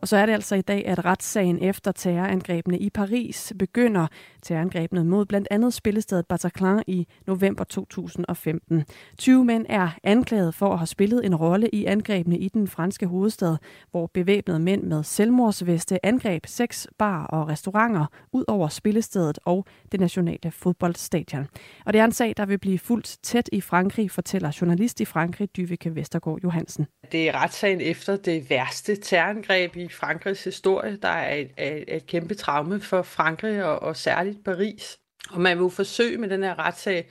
[0.05, 4.07] Og så er det altså i dag, at retssagen efter terrorangrebene i Paris begynder.
[4.45, 8.85] Terrorangrebene mod blandt andet spillestedet Bataclan i november 2015.
[9.19, 13.07] 20 mænd er anklaget for at have spillet en rolle i angrebene i den franske
[13.07, 13.57] hovedstad,
[13.91, 20.01] hvor bevæbnede mænd med selvmordsveste angreb seks bar og restauranter ud over spillestedet og det
[20.01, 21.47] nationale fodboldstadion.
[21.87, 25.05] Og det er en sag, der vil blive fuldt tæt i Frankrig, fortæller journalist i
[25.05, 26.87] Frankrig, Dyvike Vestergaard Johansen.
[27.13, 32.07] Det er retssagen efter det værste terrorangreb i Frankrigs historie, der er et, et, et
[32.07, 34.99] kæmpe traume for Frankrig og, og særligt Paris.
[35.31, 37.09] Og man vil forsøge med den her retssag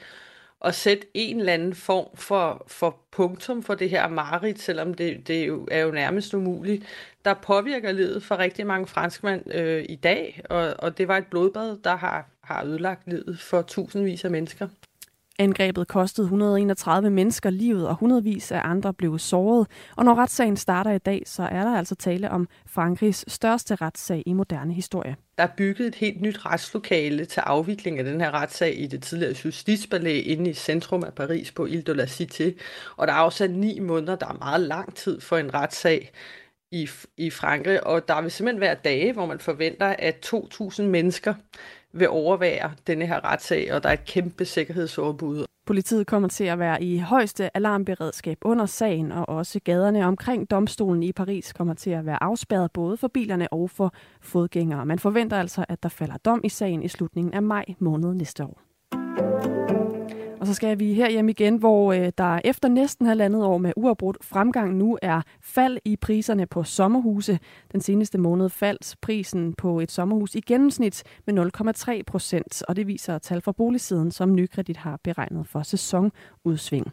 [0.63, 5.27] at sætte en eller anden form for, for punktum for det her mareridt, selvom det,
[5.27, 6.83] det jo er jo nærmest umuligt,
[7.25, 11.27] der påvirker livet for rigtig mange franskmænd øh, i dag, og, og det var et
[11.27, 14.67] blodbad, der har, har ødelagt livet for tusindvis af mennesker.
[15.39, 19.67] Angrebet kostede 131 mennesker livet, og hundredvis af andre blev såret.
[19.97, 24.23] Og når retssagen starter i dag, så er der altså tale om Frankrigs største retssag
[24.25, 25.15] i moderne historie.
[25.37, 29.03] Der er bygget et helt nyt retslokale til afvikling af den her retssag i det
[29.03, 32.51] tidligere Justitspalæ inde i centrum af Paris på Ile de la Cité.
[32.97, 36.11] Og der er afsat ni måneder, der er meget lang tid for en retssag
[36.71, 37.87] i, i Frankrig.
[37.87, 41.33] Og der vil simpelthen være dage, hvor man forventer, at 2.000 mennesker
[41.93, 45.45] vil overvære denne her retssag, og der er et kæmpe sikkerhedsoverbud.
[45.65, 51.03] Politiet kommer til at være i højeste alarmberedskab under sagen, og også gaderne omkring domstolen
[51.03, 54.86] i Paris kommer til at være afspærret både for bilerne og for fodgængere.
[54.86, 58.43] Man forventer altså, at der falder dom i sagen i slutningen af maj måned næste
[58.43, 58.62] år.
[60.43, 63.73] Og så skal vi her hjem igen, hvor øh, der efter næsten halvandet år med
[63.75, 67.39] uafbrudt fremgang nu er fald i priserne på sommerhuse.
[67.71, 71.51] Den seneste måned faldt prisen på et sommerhus i gennemsnit med
[71.97, 76.91] 0,3 procent, og det viser tal fra boligsiden, som Nykredit har beregnet for sæsonudsving.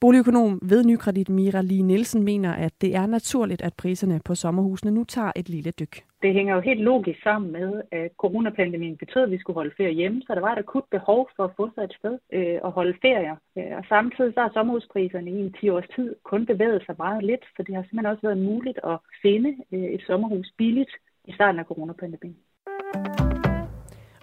[0.00, 4.90] Boligøkonom ved Nykredit Mira Lee Nielsen mener, at det er naturligt, at priserne på sommerhusene
[4.90, 6.07] nu tager et lille dyk.
[6.22, 9.92] Det hænger jo helt logisk sammen med, at coronapandemien betød, at vi skulle holde ferie
[9.92, 12.70] hjemme, så der var et akut behov for at få sig et sted øh, og
[12.72, 13.36] holde ferier.
[13.58, 17.24] Øh, og samtidig så har sommerhuspriserne i en 10 års tid kun bevæget sig meget
[17.24, 20.92] lidt, så det har simpelthen også været muligt at finde øh, et sommerhus billigt
[21.24, 22.36] i starten af coronapandemien.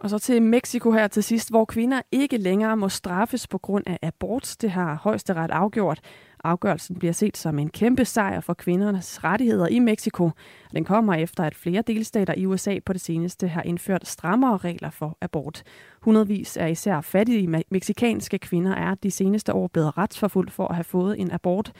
[0.05, 3.83] Og så til Mexico her til sidst, hvor kvinder ikke længere må straffes på grund
[3.87, 4.55] af abort.
[4.61, 5.99] Det har højesteret afgjort.
[6.45, 10.31] Afgørelsen bliver set som en kæmpe sejr for kvindernes rettigheder i Mexico.
[10.75, 14.89] Den kommer efter, at flere delstater i USA på det seneste har indført strammere regler
[14.89, 15.63] for abort.
[16.01, 20.83] Hundredvis af især fattige meksikanske kvinder er de seneste år blevet retsforfulgt for at have
[20.83, 21.71] fået en abort.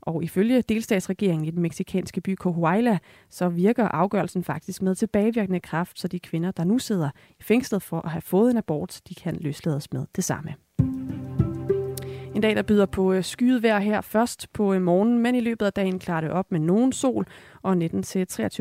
[0.00, 2.98] Og ifølge delstatsregeringen i den meksikanske by Coahuila,
[3.30, 7.82] så virker afgørelsen faktisk med tilbagevirkende kraft, så de kvinder, der nu sidder i fængslet
[7.82, 10.54] for at have fået en abort, de kan løslades med det samme.
[12.34, 15.40] En dag, der byder på øh, skyet vejr her først på øh, morgenen, men i
[15.40, 17.26] løbet af dagen klarer det op med nogen sol,
[17.62, 17.76] og 19-23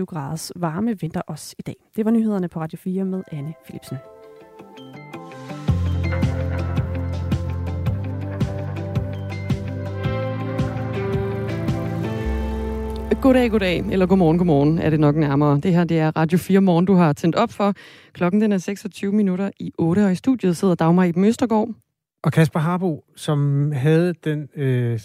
[0.06, 1.76] graders varme venter os i dag.
[1.96, 3.98] Det var nyhederne på Radio 4 med Anne Philipsen.
[13.22, 15.60] Goddag, goddag, eller godmorgen, godmorgen er det nok nærmere.
[15.60, 17.74] Det her det er Radio 4 Morgen, du har tændt op for.
[18.14, 21.70] Klokken den er 26 minutter i 8, og i studiet sidder Dagmar i Møstergaard.
[22.24, 25.00] Og Kasper Harbo, som havde den øh,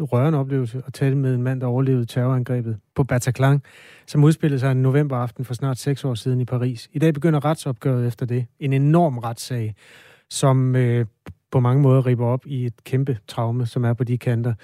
[0.00, 3.62] rørende oplevelse at tale med en mand, der overlevede terrorangrebet på Bataclan,
[4.06, 6.88] som udspillede sig en novemberaften for snart seks år siden i Paris.
[6.92, 8.46] I dag begynder retsopgøret efter det.
[8.60, 9.74] En enorm retssag,
[10.30, 11.06] som øh,
[11.50, 14.54] på mange måder riber op i et kæmpe traume, som er på de kanter.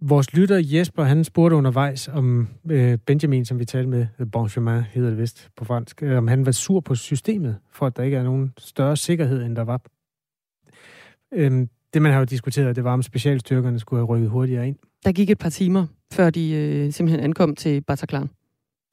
[0.00, 5.08] Vores lytter Jesper, han spurgte undervejs om øh, Benjamin, som vi talte med, Benjamin hedder
[5.08, 8.16] det vist på fransk, øh, om han var sur på systemet, for at der ikke
[8.16, 9.80] er nogen større sikkerhed, end der var.
[11.34, 14.76] Øh, det, man har jo diskuteret, det var, om specialstyrkerne skulle have rykket hurtigere ind.
[15.04, 18.30] Der gik et par timer, før de øh, simpelthen ankom til Bataclan.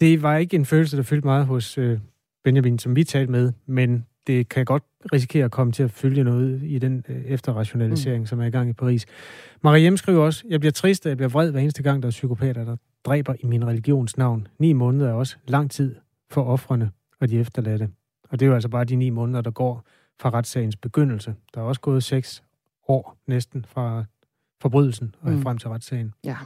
[0.01, 1.99] Det var ikke en følelse, der fyldte meget hos øh,
[2.43, 6.23] Benjamin, som vi talte med, men det kan godt risikere at komme til at følge
[6.23, 8.25] noget i den øh, efterrationalisering, mm.
[8.25, 9.05] som er i gang i Paris.
[9.63, 12.11] Marie skriver også, jeg bliver trist, og jeg bliver vred hver eneste gang, der er
[12.11, 14.47] psykopater, der dræber i min religions navn.
[14.59, 15.95] Ni måneder er også lang tid
[16.31, 17.89] for offrene og de efterladte.
[18.29, 19.85] Og det er jo altså bare de ni måneder, der går
[20.19, 21.35] fra retssagens begyndelse.
[21.53, 22.43] Der er også gået seks
[22.87, 24.05] år næsten fra
[24.61, 25.41] forbrydelsen og mm.
[25.41, 26.13] frem til retssagen.
[26.23, 26.37] Ja.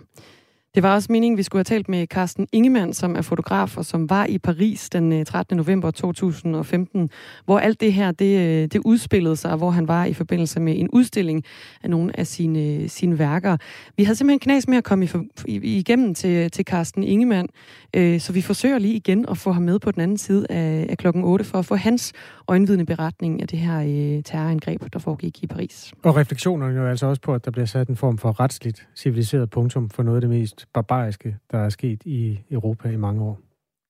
[0.79, 3.85] Det var også meningen, vi skulle have talt med Carsten Ingemann, som er fotograf og
[3.85, 5.57] som var i Paris den øh, 13.
[5.57, 7.09] November 2015,
[7.45, 10.79] hvor alt det her, det, øh, det udspillede sig, hvor han var i forbindelse med
[10.79, 11.43] en udstilling
[11.83, 13.57] af nogle af sine, sine værker.
[13.97, 15.07] Vi havde simpelthen knas med at komme
[15.47, 17.47] igennem til, til Carsten Ingemann,
[17.95, 20.87] øh, så vi forsøger lige igen at få ham med på den anden side af,
[20.89, 22.13] af klokken 8, for at få hans
[22.47, 25.93] øjenvidende beretning af det her øh, terrorangreb, der foregik i Paris.
[26.03, 29.49] Og refleksionerne jo altså også på, at der bliver sat en form for retsligt civiliseret
[29.49, 33.39] punktum for noget af det mest barbariske, der er sket i Europa i mange år.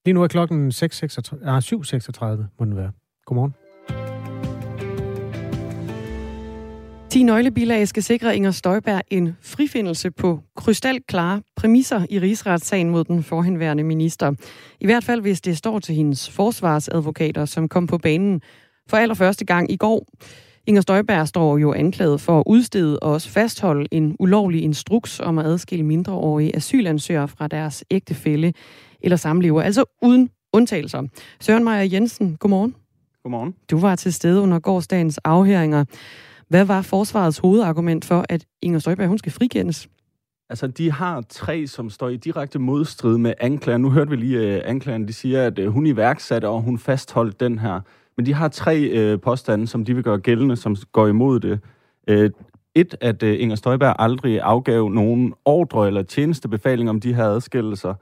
[0.05, 2.91] Lige nu er klokken 7.36, ah, må den være.
[3.25, 3.53] Godmorgen.
[7.09, 13.23] 10 nøglebilag skal sikre Inger Støjberg en frifindelse på krystalklare præmisser i rigsretssagen mod den
[13.23, 14.33] forhenværende minister.
[14.79, 18.41] I hvert fald, hvis det står til hendes forsvarsadvokater, som kom på banen
[18.89, 20.07] for allerførste gang i går.
[20.67, 25.37] Inger Støjberg står jo anklaget for at udstede og også fastholde en ulovlig instruks om
[25.37, 28.53] at adskille mindreårige asylansøgere fra deres ægtefælle
[29.01, 31.03] eller samlever, altså uden undtagelser.
[31.39, 32.75] Søren Meier Jensen, godmorgen.
[33.23, 33.55] Godmorgen.
[33.71, 35.85] Du var til stede under gårdsdagens afhøringer.
[36.47, 39.89] Hvad var forsvarets hovedargument for, at Inger Støjberg hun skal frikendes?
[40.49, 43.77] Altså, de har tre, som står i direkte modstrid med anklager.
[43.77, 47.39] Nu hørte vi lige uh, anklageren, de siger, at uh, hun iværksatte, og hun fastholdt
[47.39, 47.81] den her
[48.19, 51.59] men de har tre øh, påstande, som de vil gøre gældende, som går imod det.
[52.07, 52.31] Øh,
[52.75, 57.93] et, at øh, Inger Støjberg aldrig afgav nogen ordre eller tjenestebefaling om de her adskillelser.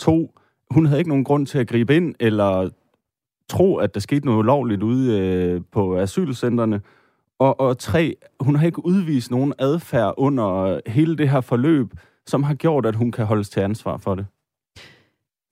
[0.00, 0.34] To,
[0.70, 2.70] hun havde ikke nogen grund til at gribe ind eller
[3.48, 6.80] tro, at der skete noget ulovligt ude øh, på asylcentrene.
[7.38, 11.92] Og, og tre, hun har ikke udvist nogen adfærd under hele det her forløb,
[12.26, 14.26] som har gjort, at hun kan holdes til ansvar for det.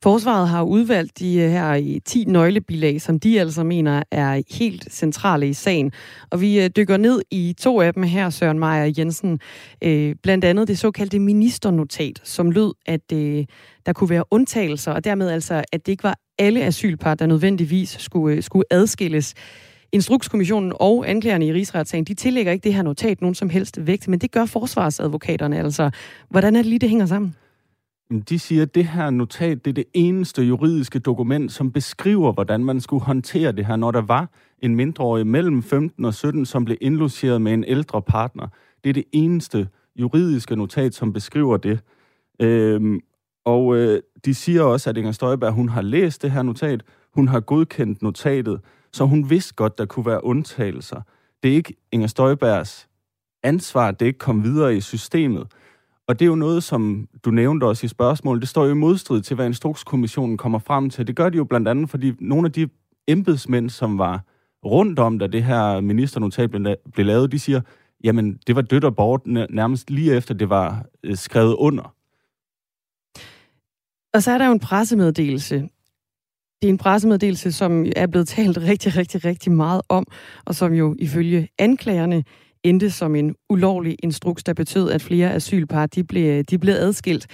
[0.03, 5.49] Forsvaret har udvalgt de øh, her 10 nøglebilag, som de altså mener er helt centrale
[5.49, 5.93] i sagen.
[6.31, 9.41] Og vi øh, dykker ned i to af dem her, Søren Meier Jensen.
[9.85, 13.11] Øh, blandt andet det såkaldte ministernotat, som lød, at
[13.87, 17.97] der kunne være undtagelser, og dermed altså, at det ikke var alle asylpar, der nødvendigvis
[18.01, 19.35] skulle, skulle adskilles.
[19.93, 24.09] Instrukskommissionen og anklagerne i rigsretssagen, de tillægger ikke det her notat nogen som helst vægt,
[24.09, 25.91] men det gør forsvarsadvokaterne altså.
[26.31, 27.35] Hvordan er det lige, det hænger sammen?
[28.29, 32.65] De siger, at det her notat det er det eneste juridiske dokument, som beskriver, hvordan
[32.65, 36.65] man skulle håndtere det her, når der var en mindreårig mellem 15 og 17, som
[36.65, 38.49] blev indlogeret med en ældre partner.
[38.85, 41.81] Det er det eneste juridiske notat, som beskriver det.
[42.41, 43.01] Øhm,
[43.45, 46.83] og øh, de siger også, at Inger Støjberg hun har læst det her notat,
[47.15, 48.61] hun har godkendt notatet,
[48.93, 51.01] så hun vidste godt, der kunne være undtagelser.
[51.43, 52.89] Det er ikke Inger Støjbergs
[53.43, 55.47] ansvar, det er ikke kom videre i systemet.
[56.09, 58.75] Og det er jo noget, som du nævnte også i spørgsmålet, det står jo i
[58.75, 61.07] modstrid til, hvad Instrukskommissionen kommer frem til.
[61.07, 62.69] Det gør de jo blandt andet, fordi nogle af de
[63.09, 64.25] embedsmænd, som var
[64.65, 66.51] rundt om, da det her ministernotat
[66.93, 67.61] blev lavet, de siger,
[68.05, 71.95] jamen det var dødt og bort nærmest lige efter det var øh, skrevet under.
[74.15, 75.57] Og så er der jo en pressemeddelelse.
[76.63, 80.07] Det er en pressemeddelelse, som er blevet talt rigtig, rigtig, rigtig meget om,
[80.45, 82.25] og som jo ifølge anklagerne
[82.65, 87.27] endte som en ulovlig instruks, der betød, at flere asylpar de blev, de blev adskilt.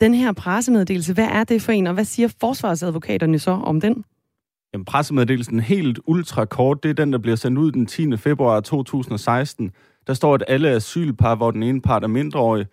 [0.00, 4.04] Den her pressemeddelelse, hvad er det for en, og hvad siger forsvarsadvokaterne så om den?
[4.72, 8.16] Jamen, pressemeddelelsen helt ultra kort, det er den, der bliver sendt ud den 10.
[8.16, 9.70] februar 2016.
[10.06, 12.66] Der står, at alle asylpar, hvor den ene part er mindreårig,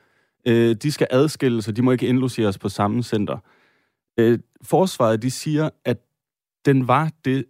[0.47, 3.37] øh, de skal adskilles, og de må ikke indlogeres på samme center.
[4.19, 5.97] Øh, forsvaret, de siger, at
[6.65, 7.45] den var det,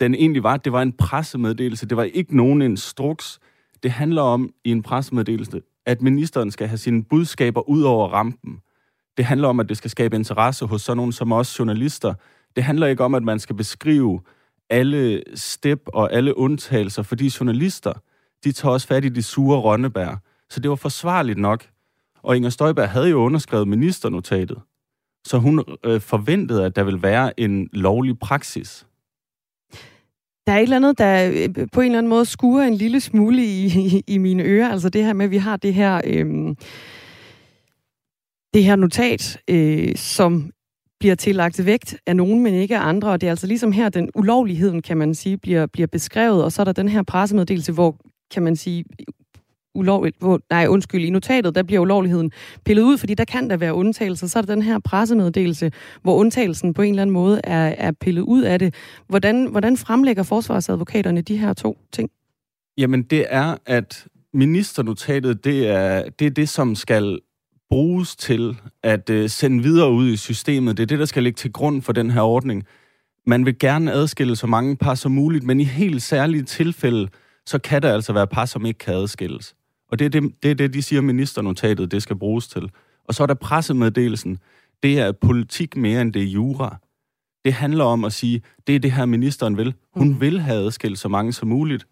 [0.00, 1.86] den egentlig var, det var en pressemeddelelse.
[1.86, 3.40] Det var ikke nogen instruks.
[3.82, 8.60] Det handler om i en pressemeddelelse, at ministeren skal have sine budskaber ud over rampen.
[9.16, 12.14] Det handler om, at det skal skabe interesse hos sådan nogen som os journalister.
[12.56, 14.20] Det handler ikke om, at man skal beskrive
[14.70, 17.92] alle step og alle undtagelser, fordi journalister,
[18.44, 20.22] de tager også fat i de sure rønnebær.
[20.50, 21.66] Så det var forsvarligt nok.
[22.22, 24.58] Og Inger Støjberg havde jo underskrevet ministernotatet.
[25.26, 28.86] Så hun øh, forventede, at der ville være en lovlig praksis.
[30.46, 33.00] Der er et eller andet, der øh, på en eller anden måde skuer en lille
[33.00, 34.68] smule i, i, i mine ører.
[34.68, 36.00] Altså det her med, at vi har det her...
[36.04, 36.54] øh,
[38.54, 40.50] det her notat, øh, som
[41.00, 43.10] bliver tillagt vægt af nogen, men ikke af andre.
[43.10, 46.44] Og det er altså ligesom her, den ulovligheden, kan man sige, bliver, bliver beskrevet.
[46.44, 47.96] Og så er der den her pressemeddelelse, hvor,
[48.30, 48.84] kan man sige,
[49.74, 52.32] ulovligt, hvor, nej, undskyld, i notatet, der bliver ulovligheden
[52.64, 54.26] pillet ud, fordi der kan der være undtagelser.
[54.26, 57.92] Så er der den her pressemeddelelse, hvor undtagelsen på en eller anden måde er, er
[57.92, 58.74] pillet ud af det.
[59.08, 62.10] Hvordan, hvordan fremlægger forsvarsadvokaterne de her to ting?
[62.78, 67.18] Jamen, det er, at ministernotatet, det er, det er det, som skal
[67.70, 70.76] bruges til at øh, sende videre ud i systemet.
[70.76, 72.64] Det er det, der skal ligge til grund for den her ordning.
[73.26, 77.08] Man vil gerne adskille så mange par som muligt, men i helt særlige tilfælde,
[77.46, 79.54] så kan der altså være par, som ikke kan adskilles.
[79.90, 82.70] Og det er det, det, er det de siger, ministernotatet det skal bruges til.
[83.04, 84.38] Og så er der pressemeddelelsen.
[84.82, 86.76] Det er politik mere end det er jura.
[87.44, 89.74] Det handler om at sige, det er det her, ministeren vil.
[89.94, 90.20] Hun mm.
[90.20, 91.86] vil have adskilt så mange som muligt.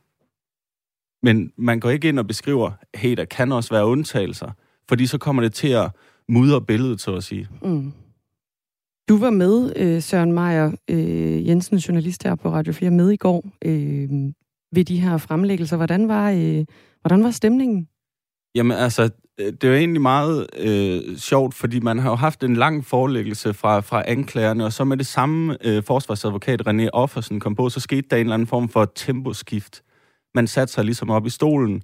[1.23, 4.51] Men man går ikke ind og beskriver, hey, der kan også være undtagelser.
[4.89, 5.91] Fordi så kommer det til at
[6.29, 7.49] mudre billedet, så at sige.
[7.63, 7.93] Mm.
[9.09, 13.17] Du var med, øh, Søren Meier øh, Jensen, journalist her på Radio 4, med i
[13.17, 14.09] går øh,
[14.73, 15.77] ved de her fremlæggelser.
[15.77, 16.65] Hvordan var, øh,
[17.01, 17.89] hvordan var stemningen?
[18.55, 22.57] Jamen altså, øh, det var egentlig meget øh, sjovt, fordi man har jo haft en
[22.57, 27.55] lang forelæggelse fra, fra anklagerne, og så med det samme øh, forsvarsadvokat René Offersen kom
[27.55, 29.83] på, så skete der en eller anden form for temposkift.
[30.35, 31.83] Man satte sig ligesom op i stolen,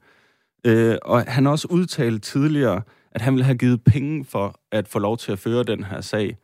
[0.67, 4.89] øh, og han har også udtalt tidligere, at han ville have givet penge for at
[4.89, 6.37] få lov til at føre den her sag.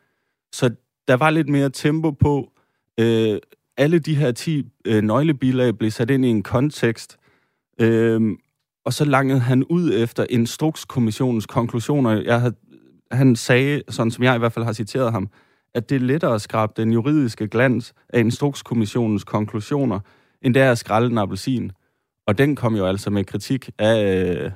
[0.52, 0.70] Så
[1.08, 2.52] der var lidt mere tempo på.
[3.00, 3.38] Øh,
[3.76, 7.16] alle de her 10 øh, nøglebilag blev sat ind i en kontekst,
[7.80, 8.20] øh,
[8.90, 12.10] og så langede han ud efter Instrukskommissionens konklusioner.
[12.10, 12.54] Jeg havde,
[13.10, 15.28] han sagde, sådan som jeg i hvert fald har citeret ham,
[15.74, 20.00] at det er lettere at skrabe den juridiske glans af Instrukskommissionens konklusioner,
[20.42, 21.72] end det er at skralde en appelsin.
[22.26, 24.50] Og den kom jo altså med kritik af, øh,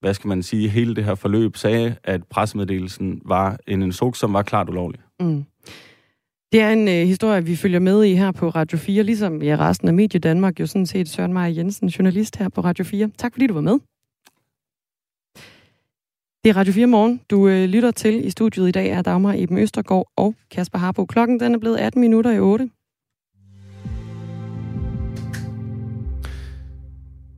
[0.00, 4.32] hvad skal man sige, hele det her forløb, sagde, at pressemeddelelsen var en instruks, som
[4.32, 5.00] var klart ulovlig.
[5.20, 5.44] Mm.
[6.52, 9.56] Det er en øh, historie, vi følger med i her på Radio 4, ligesom i
[9.56, 13.10] resten af Medie Danmark, jo sådan set Søren Maja Jensen, journalist her på Radio 4.
[13.18, 13.78] Tak fordi du var med.
[16.44, 18.26] Det er Radio 4 morgen, du øh, lytter til.
[18.26, 21.06] I studiet i dag er Dagmar Eben Østergaard og Kasper Harbo.
[21.06, 22.70] Klokken den er blevet 18 minutter i 8.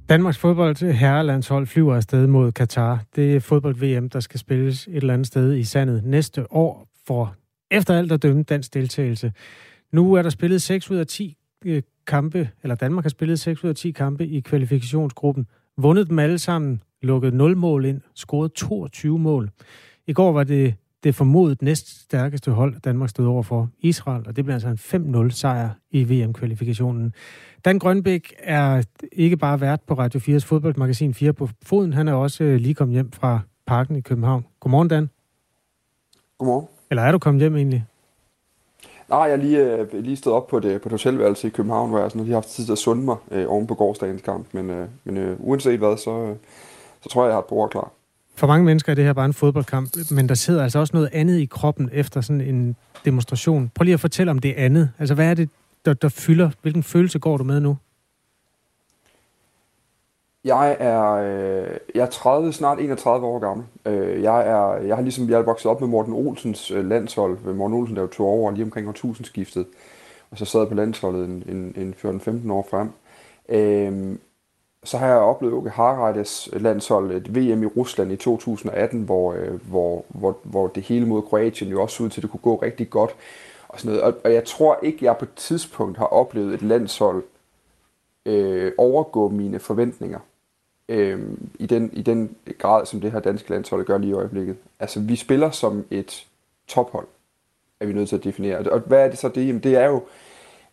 [0.08, 3.04] Danmarks fodbold øh, herrelandshold flyver afsted mod Katar.
[3.16, 7.34] Det er fodbold-VM, der skal spilles et eller andet sted i sandet næste år for
[7.70, 9.32] efter alt at dømme dansk deltagelse.
[9.92, 13.64] Nu er der spillet 6 ud af 10 øh, kampe, eller Danmark har spillet 6
[13.64, 15.46] ud af 10 kampe i kvalifikationsgruppen.
[15.76, 19.50] Vundet dem alle sammen, lukket 0 mål ind, scoret 22 mål.
[20.06, 24.36] I går var det det formodet næst stærkeste hold, Danmark stod over for Israel, og
[24.36, 27.14] det blev altså en 5-0 sejr i VM-kvalifikationen.
[27.64, 32.12] Dan Grønbæk er ikke bare vært på Radio 4's fodboldmagasin 4 på foden, han er
[32.12, 34.46] også øh, lige kommet hjem fra parken i København.
[34.60, 35.10] Godmorgen, Dan.
[36.38, 36.79] Godmorgen.
[36.90, 37.84] Eller er du kommet hjem egentlig?
[39.08, 41.98] Nej, jeg lige, øh, lige stået op på et, på et hotelværelse i København, hvor
[41.98, 44.46] jeg sådan, lige har haft tid til at sunde mig øh, oven på gårdsdagens kamp.
[44.52, 46.36] Men, øh, men øh, uanset hvad, så, øh,
[47.02, 47.90] så tror jeg, jeg har et bord klar.
[48.34, 51.08] For mange mennesker er det her bare en fodboldkamp, men der sidder altså også noget
[51.12, 53.70] andet i kroppen efter sådan en demonstration.
[53.74, 54.90] Prøv lige at fortælle om det andet.
[54.98, 55.48] Altså, hvad er det,
[55.84, 56.50] der, der fylder?
[56.62, 57.76] Hvilken følelse går du med nu?
[60.44, 63.66] Jeg er, øh, jeg er 30, snart 31 år gammel.
[63.86, 67.54] Øh, jeg, er, jeg har ligesom jeg er vokset op med Morten Olsens øh, landshold.
[67.54, 69.66] Morten Olsen der jo tog over lige omkring årtusindskiftet.
[70.30, 72.90] Og så sad jeg på landsholdet en, en, en 14-15 år frem.
[73.48, 74.16] Øh,
[74.84, 79.68] så har jeg oplevet Åke Harreides landshold, et VM i Rusland i 2018, hvor, øh,
[79.68, 82.40] hvor, hvor, hvor det hele mod Kroatien jo også så ud til, at det kunne
[82.40, 83.16] gå rigtig godt.
[83.68, 84.14] Og, sådan noget.
[84.14, 87.22] Og, og jeg tror ikke, jeg på et tidspunkt har oplevet et landshold
[88.26, 90.18] øh, overgå mine forventninger
[90.90, 91.20] øh,
[91.58, 94.56] i, den, i den grad, som det her danske landshold gør lige i øjeblikket.
[94.80, 96.26] Altså, vi spiller som et
[96.68, 97.06] tophold,
[97.80, 98.58] er vi nødt til at definere.
[98.58, 99.46] Og hvad er det så det?
[99.46, 100.02] Jamen, det er jo,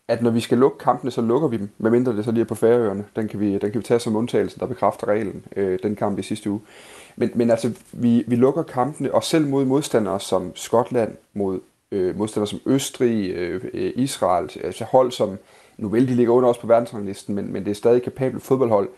[0.07, 2.45] at når vi skal lukke kampene, så lukker vi dem, medmindre det så lige er
[2.45, 3.05] på færøerne.
[3.15, 6.19] Den kan vi, den kan vi tage som undtagelse, der bekræfter reglen, øh, den kamp
[6.19, 6.61] i sidste uge.
[7.15, 11.59] Men, men altså, vi, vi lukker kampene, og selv mod modstandere som Skotland, mod
[11.91, 15.37] øh, modstandere som Østrig, øh, Israel, altså hold som,
[15.77, 18.89] nu vel, de ligger under os på verdensranglisten, men, men det er stadig kapabelt fodboldhold,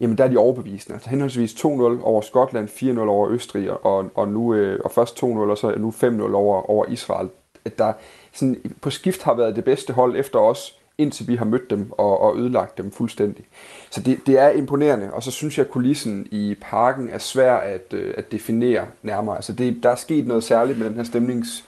[0.00, 0.94] jamen der er de overbevisende.
[0.94, 1.66] Altså henholdsvis 2-0
[2.02, 5.90] over Skotland, 4-0 over Østrig, og, og, nu, øh, og først 2-0, og så nu
[5.90, 7.28] 5-0 over, over Israel.
[7.64, 7.92] At der
[8.32, 11.92] sådan, på skift har været det bedste hold efter os, indtil vi har mødt dem
[11.92, 13.44] og, og ødelagt dem fuldstændig.
[13.90, 17.54] Så det, det er imponerende, og så synes jeg, at kulissen i parken er svær
[17.54, 19.36] at, øh, at definere nærmere.
[19.36, 21.64] Altså det, der er sket noget særligt med den her stemnings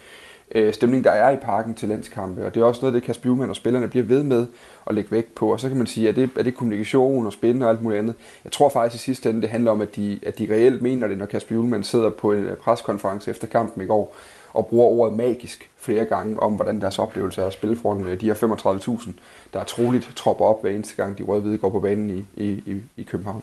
[0.55, 2.47] øh, stemning, der er i parken til landskampe.
[2.47, 4.47] Og det er også noget, det Kasper Juhlmann og spillerne bliver ved med
[4.87, 5.53] at lægge vægt på.
[5.53, 7.99] Og så kan man sige, at det, er det kommunikation og spændende og alt muligt
[7.99, 8.15] andet.
[8.45, 11.09] Jeg tror faktisk i sidste ende, det handler om, at de, at de reelt mener
[11.09, 14.17] det, når Kasper Juhlmann sidder på en øh, preskonference efter kampen i går
[14.53, 18.21] og bruger ordet magisk flere gange om, hvordan deres oplevelse er at spille foran øh,
[18.21, 19.11] de her 35.000,
[19.53, 22.83] der er troligt tropper op hver eneste gang, de røde går på banen i, i,
[22.97, 23.43] i København.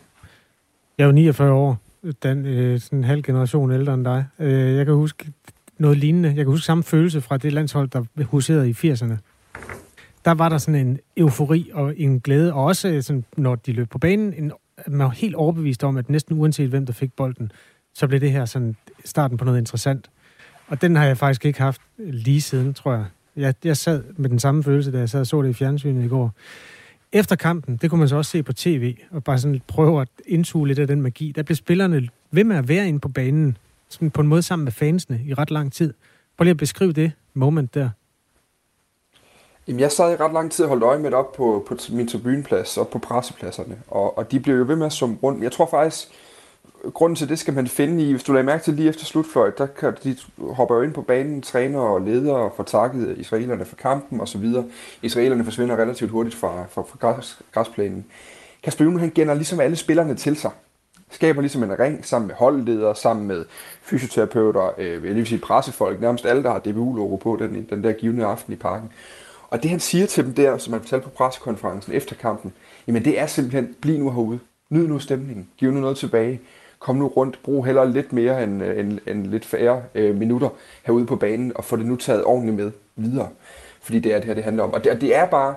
[0.97, 1.77] Jeg er jo 49 år,
[2.23, 4.25] den, øh, sådan en halv generation ældre end dig.
[4.39, 5.25] Øh, jeg kan huske
[5.79, 6.29] noget lignende.
[6.29, 9.15] Jeg kan huske samme følelse fra det landshold, der huserede i 80'erne.
[10.25, 13.73] Der var der sådan en eufori og en glæde, og også øh, sådan, når de
[13.73, 14.51] løb på banen, en,
[14.87, 17.51] man var helt overbevist om, at næsten uanset hvem der fik bolden,
[17.93, 18.75] så blev det her sådan
[19.05, 20.09] starten på noget interessant.
[20.67, 23.05] Og den har jeg faktisk ikke haft øh, lige siden, tror jeg.
[23.35, 26.05] Jeg, jeg sad med den samme følelse, da jeg sad og så det i fjernsynet
[26.05, 26.33] i går.
[27.11, 30.07] Efter kampen, det kunne man så også se på tv, og bare sådan prøve at
[30.25, 31.31] indsuge lidt af den magi.
[31.35, 33.57] Der blev spillerne ved med at være inde på banen,
[33.89, 35.93] sådan på en måde sammen med fansene i ret lang tid.
[36.37, 37.89] Prøv lige at beskrive det moment der.
[39.67, 41.77] Jamen, jeg sad i ret lang tid og holdt øje med det op på, på
[41.89, 45.43] min tribuneplads og på pressepladserne, og, og de blev jo ved med at summe rundt.
[45.43, 46.07] Jeg tror faktisk,
[46.93, 49.57] grunden til det skal man finde i, hvis du lader mærke til lige efter slutfløjt,
[49.57, 53.65] der kan de hopper jo ind på banen, træner og ledere og får takket israelerne
[53.65, 54.53] for kampen osv.
[55.01, 58.05] Israelerne forsvinder relativt hurtigt fra, fra, fra græs, græsplænen.
[58.63, 60.51] Kasper Juhl, han gænder ligesom alle spillerne til sig.
[61.11, 63.45] Skaber ligesom en ring sammen med holdledere, sammen med
[63.81, 67.91] fysioterapeuter, øh, jeg lige sige pressefolk, nærmest alle, der har DBU-logo på den, den der
[67.91, 68.89] givende aften i parken.
[69.49, 72.53] Og det han siger til dem der, som han fortalte på pressekonferencen efter kampen,
[72.87, 74.39] jamen det er simpelthen, bliv nu herude.
[74.69, 75.47] Nyd nu stemningen.
[75.57, 76.41] Giv nu noget tilbage
[76.79, 80.49] kom nu rundt, brug heller lidt mere end, øh, end, end lidt færre øh, minutter
[80.83, 83.29] herude på banen, og få det nu taget ordentligt med videre.
[83.81, 84.73] Fordi det er det her, det handler om.
[84.73, 85.55] Og det, og det er bare,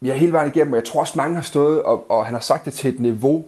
[0.00, 2.34] vi har hele vejen igennem, og jeg tror også mange har stået, og, og han
[2.34, 3.44] har sagt det til et niveau,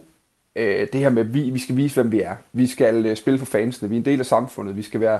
[0.57, 2.35] øh, det her med, vi, vi skal vise, hvem vi er.
[2.53, 5.19] Vi skal øh, spille for fansene, vi er en del af samfundet, vi skal være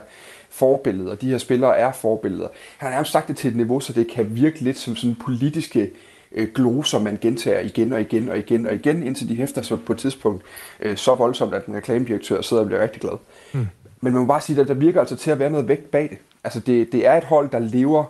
[0.51, 2.49] forbilleder, de her spillere er forbilleder.
[2.79, 5.15] Han har nærmest sagt det til et niveau, så det kan virke lidt som sådan
[5.15, 5.91] politiske
[6.33, 9.79] øh, gloser, man gentager igen og igen og igen og igen, indtil de hæfter sig
[9.87, 10.43] på et tidspunkt
[10.81, 13.19] øh, så voldsomt, at en reklamedirektør sidder og bliver rigtig glad.
[13.53, 13.67] Mm.
[14.01, 16.09] Men man må bare sige, at der virker altså til at være noget vægt bag
[16.11, 16.19] det.
[16.45, 18.05] Altså det, det er et hold, der lever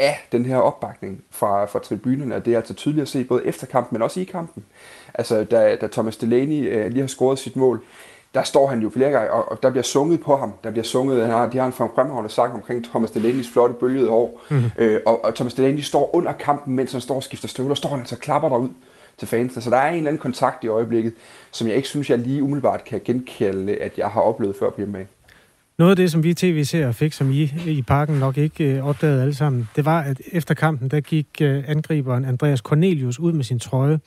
[0.00, 3.46] af den her opbakning fra, fra tribunerne, og det er altså tydeligt at se både
[3.46, 4.64] efter kampen, men også i kampen.
[5.14, 7.80] Altså da, da Thomas Delaney øh, lige har scoret sit mål,
[8.34, 10.52] der står han jo flere gange, og, og der bliver sunget på ham.
[10.64, 14.08] Der bliver sunget, han har, de har en fremragende sang omkring Thomas Delaney's flotte bølgede
[14.08, 14.40] hår.
[14.50, 14.62] Mm.
[14.78, 17.88] Øh, og, og Thomas Delaney står under kampen, mens han står og skifter støvler, står
[17.88, 18.68] han altså klapper derud
[19.18, 19.62] til fansene.
[19.62, 21.14] Så der er en eller anden kontakt i øjeblikket,
[21.50, 24.76] som jeg ikke synes, jeg lige umiddelbart kan genkalde, at jeg har oplevet før på
[24.76, 25.06] hjemmebane.
[25.80, 29.22] Noget af det, som vi tv-serier fik, som I i parken nok ikke øh, opdagede
[29.22, 33.44] alle sammen, det var, at efter kampen, der gik øh, angriberen Andreas Cornelius ud med
[33.44, 34.00] sin trøje,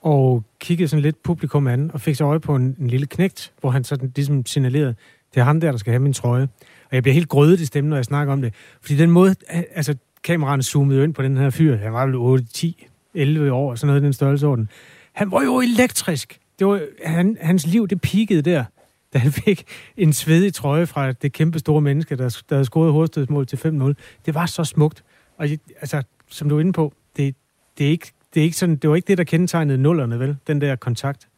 [0.00, 3.52] og kiggede sådan lidt publikum an, og fik så øje på en, en lille knægt,
[3.60, 4.94] hvor han sådan ligesom signalerede,
[5.34, 6.48] det er ham der, der skal have min trøje.
[6.90, 8.54] Og jeg bliver helt grødet i stemmen, når jeg snakker om det.
[8.80, 9.34] Fordi den måde,
[9.74, 9.94] altså
[10.24, 13.86] kameraerne zoomede ind på den her fyr, han var vel 8, 10, 11 år, sådan
[13.86, 14.68] noget i den størrelseorden.
[15.12, 16.38] Han var jo elektrisk.
[16.58, 18.64] Det var, han, hans liv, det peakede der,
[19.12, 19.64] da han fik
[19.96, 23.92] en svedig trøje fra det kæmpe store menneske, der, der havde scoret hovedstødsmål til 5-0.
[24.26, 25.04] Det var så smukt.
[25.36, 25.48] Og
[25.80, 27.34] altså, som du er inde på, det,
[27.78, 30.36] det er ikke det, er ikke sådan, det var ikke det, der kendetegnede nullerne, vel?
[30.46, 31.28] Den der kontakt.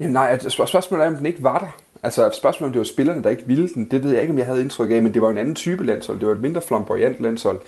[0.00, 1.91] Jamen nej, spørgsmålet er, om den ikke var der.
[2.04, 4.38] Altså spørgsmålet om det var spillerne, der ikke ville den, det ved jeg ikke, om
[4.38, 6.18] jeg havde indtryk af, men det var en anden type landshold.
[6.18, 7.60] Det var et mindre flamboyant landshold.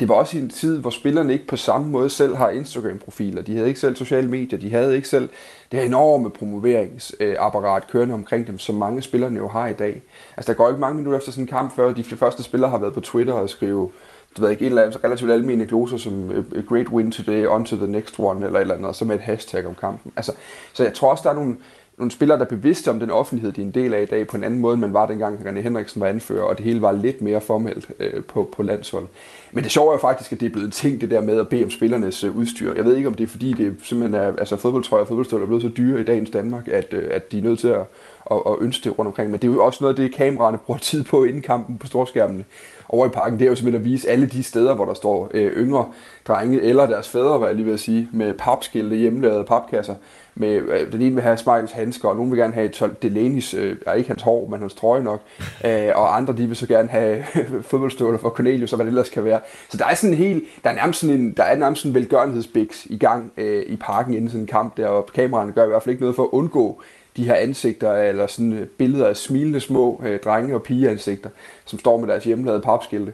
[0.00, 3.42] Det var også i en tid, hvor spillerne ikke på samme måde selv har Instagram-profiler.
[3.42, 4.58] De havde ikke selv sociale medier.
[4.58, 5.28] De havde ikke selv
[5.72, 10.02] det her enorme promoveringsapparat kørende omkring dem, som mange spillerne jo har i dag.
[10.36, 12.78] Altså der går ikke mange minutter efter sådan en kamp, før de første spillere har
[12.78, 13.90] været på Twitter og skrive
[14.36, 17.64] du ved ikke, en eller anden relativt almindelig gloser som a great win today, on
[17.64, 20.12] to the next one, eller et eller andet, og så med et hashtag om kampen.
[20.16, 20.32] Altså,
[20.72, 21.56] så jeg tror også, der er nogle,
[22.00, 24.26] nogle spillere, der er bevidste om den offentlighed, de er en del af i dag,
[24.26, 26.82] på en anden måde, end man var dengang, René Henriksen var anfører, og det hele
[26.82, 29.06] var lidt mere formelt øh, på, på landshold.
[29.52, 31.40] Men det sjove er jo faktisk, at det er blevet en ting, det der med
[31.40, 32.74] at bede om spillernes øh, udstyr.
[32.74, 35.46] Jeg ved ikke, om det er fordi, det simpelthen er, altså fodboldtrøjer og fodboldstøvler er
[35.46, 37.84] blevet så dyre i dagens Danmark, at, øh, at de er nødt til at,
[38.30, 39.30] at, at ønske det rundt omkring.
[39.30, 41.86] Men det er jo også noget af det, kameraerne bruger tid på inden kampen på
[41.86, 42.44] storskærmene
[42.92, 45.30] over i parken, det er jo simpelthen at vise alle de steder, hvor der står
[45.34, 45.86] øh, yngre
[46.28, 49.94] drenge, eller deres fædre, hvad jeg lige vil sige, med papskilte, hjemmelavede papkasser.
[50.40, 52.70] Med, øh, den ene vil have Smiles handsker, og nogen vil gerne have
[53.04, 55.22] Delaney's, øh, ikke hans hår, men hans trøje nok,
[55.64, 57.24] øh, og andre de vil så gerne have
[57.70, 59.40] fodboldstøvler for Cornelius, og hvad det ellers kan være.
[59.68, 61.90] Så der er sådan en helt, der er nærmest sådan en, der er nærmest sådan
[61.90, 65.64] en velgørenhedsbiks i gang øh, i parken inden sådan en kamp der, og kameraerne gør
[65.64, 66.82] i hvert fald ikke noget for at undgå
[67.16, 71.30] de her ansigter, eller sådan øh, billeder af smilende små øh, drenge- og pigeansigter,
[71.64, 73.12] som står med deres hjemmelavede papskilte.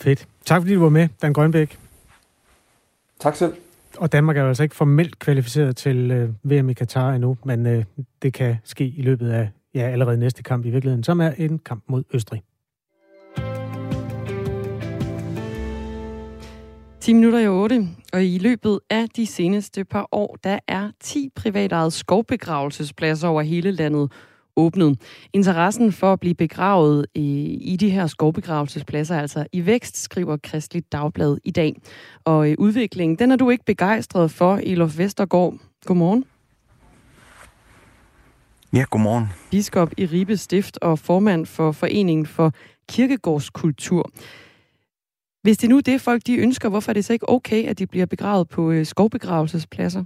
[0.00, 0.26] Fedt.
[0.44, 1.78] Tak fordi du var med, Dan Grønbæk.
[3.20, 3.54] Tak selv
[4.02, 7.66] og Danmark er jo altså ikke formelt kvalificeret til øh, VM i Katar endnu, men
[7.66, 7.84] øh,
[8.22, 11.58] det kan ske i løbet af ja, allerede næste kamp i virkeligheden, som er en
[11.58, 12.42] kamp mod Østrig.
[17.00, 21.28] 10 minutter i 8, og i løbet af de seneste par år, der er 10
[21.36, 24.12] privatejede skovbegravelsespladser over hele landet
[24.56, 25.00] åbnet.
[25.32, 30.36] Interessen for at blive begravet i, i de her skovbegravelsespladser er altså i vækst, skriver
[30.42, 31.76] Kristligt Dagblad i dag.
[32.24, 35.54] Og øh, udviklingen, den er du ikke begejstret for, Elof Vestergaard.
[35.84, 36.24] Godmorgen.
[38.72, 39.26] Ja, godmorgen.
[39.50, 42.52] Biskop i Ribe Stift og formand for Foreningen for
[42.88, 44.10] Kirkegårdskultur.
[45.42, 47.78] Hvis det nu er det, folk de ønsker, hvorfor er det så ikke okay, at
[47.78, 50.04] de bliver begravet på øh, skovbegravelsespladser?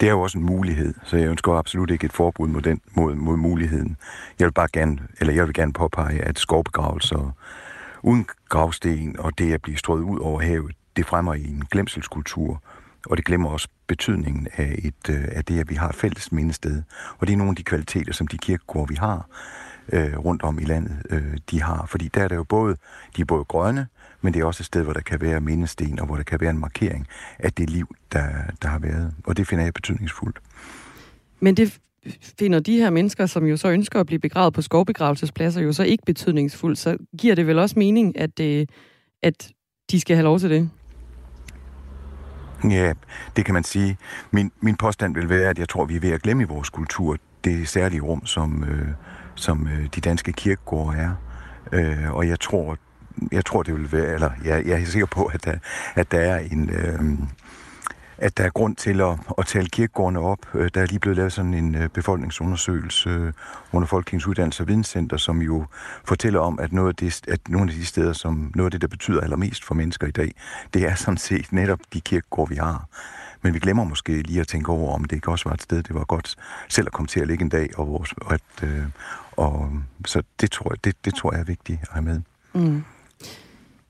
[0.00, 2.80] Det er jo også en mulighed, så jeg ønsker absolut ikke et forbud mod, den,
[2.94, 3.96] mod, mod muligheden.
[4.38, 7.36] Jeg vil bare gerne, eller jeg vil gerne påpege, at skovbegravelser
[8.02, 12.62] uden gravsten og det at blive strøget ud over havet, det fremmer i en glemselskultur,
[13.06, 16.32] og det glemmer også betydningen af, et, øh, af det, at vi har et fælles
[16.32, 16.82] mindested.
[17.18, 19.26] Og det er nogle af de kvaliteter, som de kirkegårde, vi har
[19.92, 21.86] øh, rundt om i landet, øh, de har.
[21.86, 22.76] Fordi der er det jo både,
[23.16, 23.86] de er både grønne,
[24.24, 26.40] men det er også et sted, hvor der kan være mindesten, og hvor der kan
[26.40, 27.06] være en markering
[27.38, 28.28] af det liv, der,
[28.62, 29.14] der har været.
[29.24, 30.38] Og det finder jeg betydningsfuldt.
[31.40, 31.78] Men det
[32.38, 35.82] finder de her mennesker, som jo så ønsker at blive begravet på skovbegravelsespladser, jo så
[35.82, 36.78] ikke betydningsfuldt.
[36.78, 38.66] Så giver det vel også mening, at, øh,
[39.22, 39.50] at
[39.90, 40.70] de skal have lov til det?
[42.70, 42.92] Ja,
[43.36, 43.96] det kan man sige.
[44.30, 46.70] Min, min påstand vil være, at jeg tror, vi er ved at glemme i vores
[46.70, 48.88] kultur det særlige rum, som, øh,
[49.34, 51.14] som øh, de danske kirkegårde er.
[51.72, 52.76] Øh, og jeg tror,
[53.32, 55.54] jeg tror, det vil være, eller jeg, jeg er sikker på, at der,
[55.94, 56.70] at der er en...
[56.70, 57.00] Øh,
[58.18, 60.38] at der er grund til at, at tale kirkegårdene op.
[60.54, 63.32] Øh, der er lige blevet lavet sådan en øh, befolkningsundersøgelse øh,
[63.72, 65.64] under Folkekirkens Uddannelse og Videnscenter, som jo
[66.04, 68.80] fortæller om, at, noget af det, at nogle af de steder, som noget af det,
[68.80, 70.34] der betyder allermest for mennesker i dag,
[70.74, 72.88] det er sådan set netop de kirkegårde, vi har.
[73.42, 75.82] Men vi glemmer måske lige at tænke over, om det ikke også var et sted,
[75.82, 76.36] det var godt
[76.68, 77.78] selv at komme til at ligge en dag.
[77.78, 78.84] Og, vores, og, at, øh,
[79.36, 79.70] og
[80.06, 82.20] så det tror, jeg, det, det tror jeg er vigtigt at have med.
[82.54, 82.84] Mm.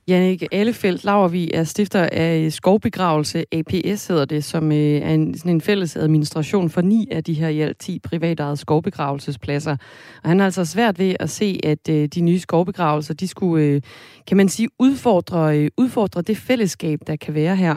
[0.08, 5.38] Jannik Allefeldt Lavervi er stifter af øh, Skovbegravelse APS, hedder det, som øh, er en,
[5.38, 9.76] sådan en fælles administration for ni af de her i alt 10 privatejede skovbegravelsespladser.
[10.22, 13.82] Og han har altså svært ved at se, at øh, de nye skovbegravelser, de skulle,
[14.26, 17.74] kan man sige, udfordre, udfordre det fællesskab, der kan være her.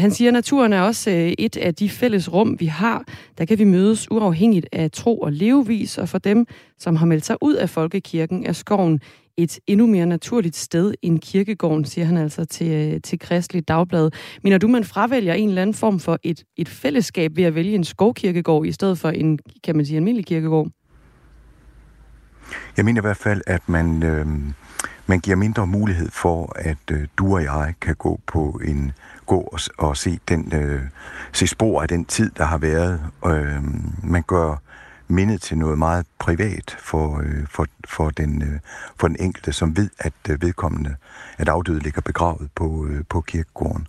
[0.00, 3.04] Han siger, at naturen er også et af de fælles rum, vi har.
[3.38, 6.46] Der kan vi mødes uafhængigt af tro og levevis, og for dem,
[6.78, 9.00] som har meldt sig ud af folkekirken, er skoven
[9.36, 14.10] et endnu mere naturligt sted end kirkegården, siger han altså til, øh, til Kristelig Dagblad.
[14.42, 17.74] Mener du, man fravælger en eller anden form for et, et fællesskab ved at vælge
[17.74, 20.68] en skovkirkegård i stedet for en, kan man sige, almindelig kirkegård?
[22.76, 24.26] Jeg mener i hvert fald, at man, øh,
[25.06, 28.92] man giver mindre mulighed for, at øh, du og jeg kan gå på en
[29.26, 30.82] gå og, og se, den, øh,
[31.32, 33.00] se spor af den tid, der har været.
[33.26, 33.62] Øh,
[34.02, 34.56] man gør
[35.12, 38.60] mindet til noget meget privat for, øh, for, for, den, øh,
[39.00, 40.96] for den enkelte, som ved, at øh, vedkommende,
[41.38, 43.86] at afdøde ligger begravet på, øh, på kirkegården.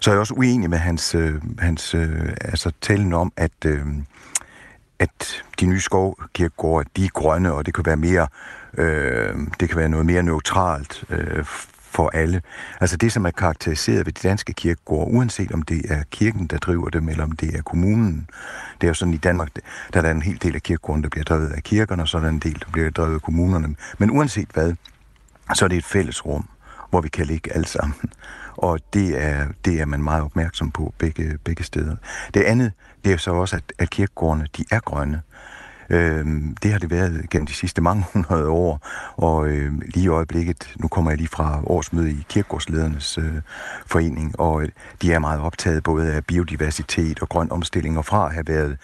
[0.00, 3.86] Så er jeg også uenig med hans, øh, hans øh, altså talen om, at, øh,
[4.98, 8.28] at de nye skovkirkegårde, de er grønne, og det kan være mere,
[8.78, 11.44] øh, det kan være noget mere neutralt øh,
[11.90, 12.42] for alle.
[12.80, 16.58] Altså det, som er karakteriseret ved de danske kirkegårde, uanset om det er kirken, der
[16.58, 18.28] driver dem, eller om det er kommunen.
[18.80, 19.48] Det er jo sådan i Danmark,
[19.92, 22.22] der er en hel del af kirkegården, der bliver drevet af kirkerne, og så er
[22.22, 23.74] der en del, der bliver drevet af kommunerne.
[23.98, 24.74] Men uanset hvad,
[25.54, 26.48] så er det et fælles rum,
[26.90, 28.10] hvor vi kan ligge alle sammen.
[28.56, 31.96] Og det er, det er man meget opmærksom på begge, begge steder.
[32.34, 32.72] Det andet,
[33.04, 35.22] det er så også, at, at kirkegårdene, de er grønne.
[35.90, 36.26] Øh,
[36.62, 38.80] det har det været gennem de sidste mange hundrede år,
[39.16, 43.34] og øh, lige i øjeblikket, nu kommer jeg lige fra årsmøde i Kirkegårdsledernes øh,
[43.86, 44.68] forening, og øh,
[45.02, 48.78] de er meget optaget både af biodiversitet og grøn omstilling, og fra at have været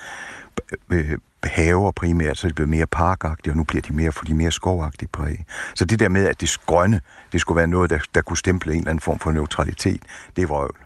[0.91, 4.35] øh, haver primært, så det blev mere parkagtigt, og nu bliver de mere, for de
[4.35, 5.45] mere skovagtige præg.
[5.75, 7.01] Så det der med, at det grønne,
[7.33, 10.03] det skulle være noget, der, der kunne stemple en eller anden form for neutralitet,
[10.37, 10.86] det er vrøvl.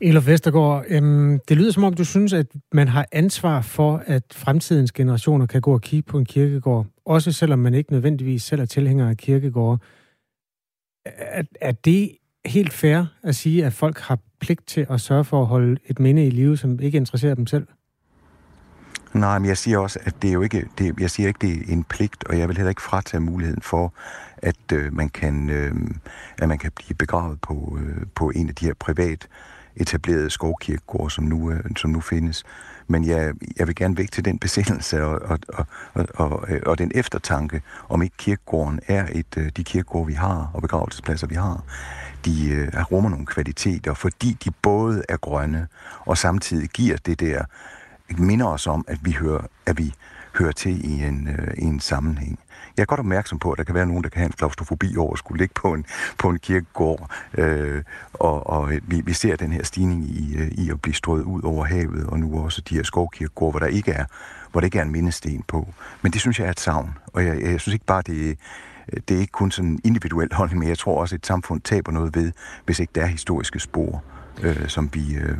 [0.00, 4.22] Eller Vestergaard, øhm, det lyder som om, du synes, at man har ansvar for, at
[4.32, 8.60] fremtidens generationer kan gå og kigge på en kirkegård, også selvom man ikke nødvendigvis selv
[8.60, 9.80] er tilhænger af kirkegård.
[11.06, 15.40] Er, er det helt fair at sige, at folk har pligt til at sørge for
[15.40, 17.66] at holde et minde i live, som ikke interesserer dem selv?
[19.14, 21.52] Nej, men jeg siger også, at det er jo ikke, det, jeg siger ikke, det
[21.52, 23.94] er en pligt, og jeg vil heller ikke fratage muligheden for,
[24.36, 25.74] at øh, man kan, øh,
[26.38, 29.28] at man kan blive begravet på, øh, på en af de her privat
[29.76, 32.44] etablerede skovkirkegård, som nu, øh, som nu findes.
[32.88, 36.60] Men jeg, jeg vil gerne væk til den besindelse og, og, og, og, og, øh,
[36.66, 41.26] og den eftertanke, om ikke kirkegården er et øh, de kirkegårde, vi har, og begravelsespladser,
[41.26, 41.64] vi har.
[42.24, 45.66] De øh, rummer nogle kvaliteter, fordi de både er grønne,
[46.00, 47.44] og samtidig giver det der,
[48.18, 49.94] minder os om, at vi hører, at vi
[50.38, 52.38] hører til i en, øh, i en sammenhæng.
[52.76, 54.96] Jeg er godt opmærksom på, at der kan være nogen, der kan have en klaustrofobi
[54.96, 55.84] over at skulle ligge på en,
[56.18, 57.82] på en kirkegård, øh,
[58.12, 61.42] og, og vi, vi ser den her stigning i, øh, i at blive strøget ud
[61.42, 64.04] over havet, og nu også de her skovkirkegårde, hvor der ikke er,
[64.52, 65.68] hvor der ikke er en mindesten på.
[66.02, 68.38] Men det synes jeg er et savn, og jeg, jeg synes ikke bare, det
[69.08, 71.60] det er ikke kun sådan en individuel holdning, men jeg tror også, at et samfund
[71.60, 72.32] taber noget ved,
[72.64, 74.04] hvis ikke der er historiske spor,
[74.42, 75.38] øh, som vi øh,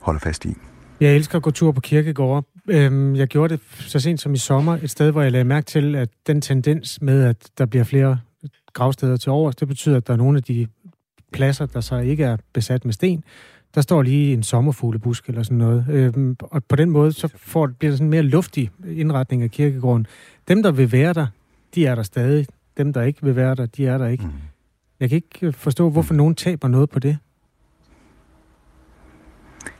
[0.00, 0.56] holder fast i.
[1.00, 2.46] Jeg elsker at gå tur på kirkegårde.
[2.68, 5.64] Øhm, jeg gjorde det så sent som i sommer, et sted, hvor jeg lagde mærke
[5.64, 8.18] til, at den tendens med, at der bliver flere
[8.72, 10.66] gravsteder til overs, det betyder, at der er nogle af de
[11.32, 13.24] pladser, der så ikke er besat med sten,
[13.74, 15.86] der står lige en sommerfuglebusk eller sådan noget.
[15.90, 19.50] Øhm, og på den måde, så får, bliver der sådan en mere luftig indretning af
[19.50, 20.06] kirkegården.
[20.48, 21.26] Dem, der vil være der,
[21.74, 22.46] de er der stadig.
[22.76, 24.24] Dem, der ikke vil være der, de er der ikke.
[24.24, 24.32] Mm.
[25.00, 27.18] Jeg kan ikke forstå, hvorfor nogen taber noget på det.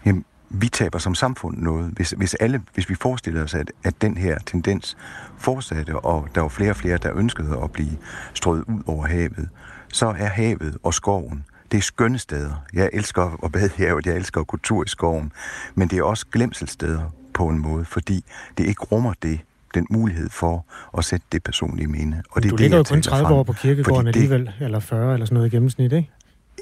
[0.07, 1.91] Jamen, vi taber som samfund noget.
[1.97, 4.97] Hvis, hvis, alle, hvis vi forestiller os, at, at den her tendens
[5.39, 7.99] fortsatte, og der var flere og flere, der ønskede at blive
[8.35, 9.49] strøget ud over havet,
[9.93, 12.65] så er havet og skoven, det er skønne steder.
[12.73, 15.33] Jeg elsker at bade i havet, jeg elsker kultur i skoven,
[15.75, 18.25] men det er også glemselsteder på en måde, fordi
[18.59, 19.41] det ikke rummer det,
[19.75, 20.67] den mulighed for
[20.99, 22.23] at sætte det personlige minde.
[22.31, 25.13] Og det du ligger jo kun 30 frem, år på kirkegården det, alligevel, eller 40
[25.15, 26.11] eller sådan noget i gennemsnit, ikke?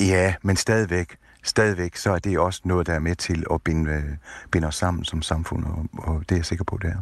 [0.01, 1.17] Ja, men stadigvæk,
[1.49, 4.05] stadigvæk, så er det også noget, der er med til at binde, øh,
[4.51, 6.97] binde os sammen som samfund, og, og det er jeg sikker på, det er.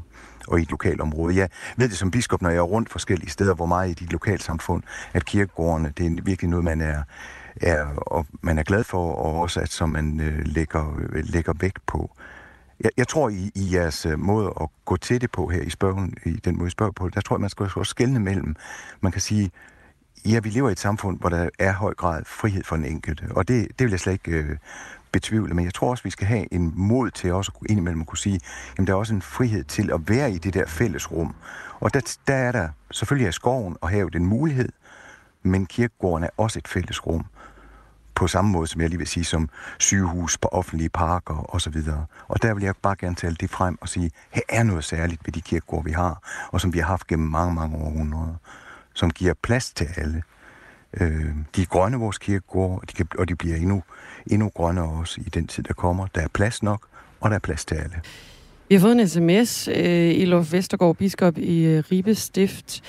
[0.49, 1.37] Og i et lokalområde.
[1.37, 4.13] Jeg ved det som biskop, når jeg er rundt forskellige steder, hvor meget i dit
[4.13, 4.83] lokalsamfund,
[5.13, 7.03] at kirkegårdene, det er virkelig noget, man er,
[7.57, 11.53] er, og man er glad for, og også at som man øh, lægger, øh, lægger
[11.61, 12.11] vægt på.
[12.81, 15.71] Jeg, jeg tror, i, i jeres øh, måde at gå til det på her i
[15.71, 18.57] spørgen, i den måde, I spørger på, der tror jeg, man skal også skelne mellem,
[19.01, 19.51] man kan sige,
[20.25, 23.25] ja, vi lever i et samfund, hvor der er høj grad frihed for den enkelte,
[23.31, 24.57] og det, det vil jeg slet ikke øh,
[25.13, 28.07] betvivle, men jeg tror også, vi skal have en mod til også at indimellem at
[28.07, 28.41] kunne sige,
[28.79, 31.35] jamen der er også en frihed til at være i det der fælles rum.
[31.81, 34.69] Og der, der er der selvfølgelig er skoven og havet en mulighed,
[35.43, 37.27] men kirkegården er også et fælles rum
[38.15, 39.49] på samme måde, som jeg lige vil sige, som
[39.79, 41.77] sygehus på offentlige parker osv.
[42.29, 45.27] Og der vil jeg bare gerne tale det frem og sige, her er noget særligt
[45.27, 46.23] ved de kirkegårde, vi har,
[46.53, 48.35] og som vi har haft gennem mange, mange århundreder,
[48.95, 50.23] som giver plads til alle.
[51.01, 51.25] Øh,
[51.57, 53.83] de er grønne, vores kirkegårde, og de, kan, og de bliver endnu,
[54.27, 56.07] endnu grønnere også i den tid, der kommer.
[56.15, 56.87] Der er plads nok,
[57.21, 57.95] og der er plads til alle.
[58.69, 62.83] Vi har fået en sms, øh, i Lof Vestergaard, biskop i øh, Ribe Stift.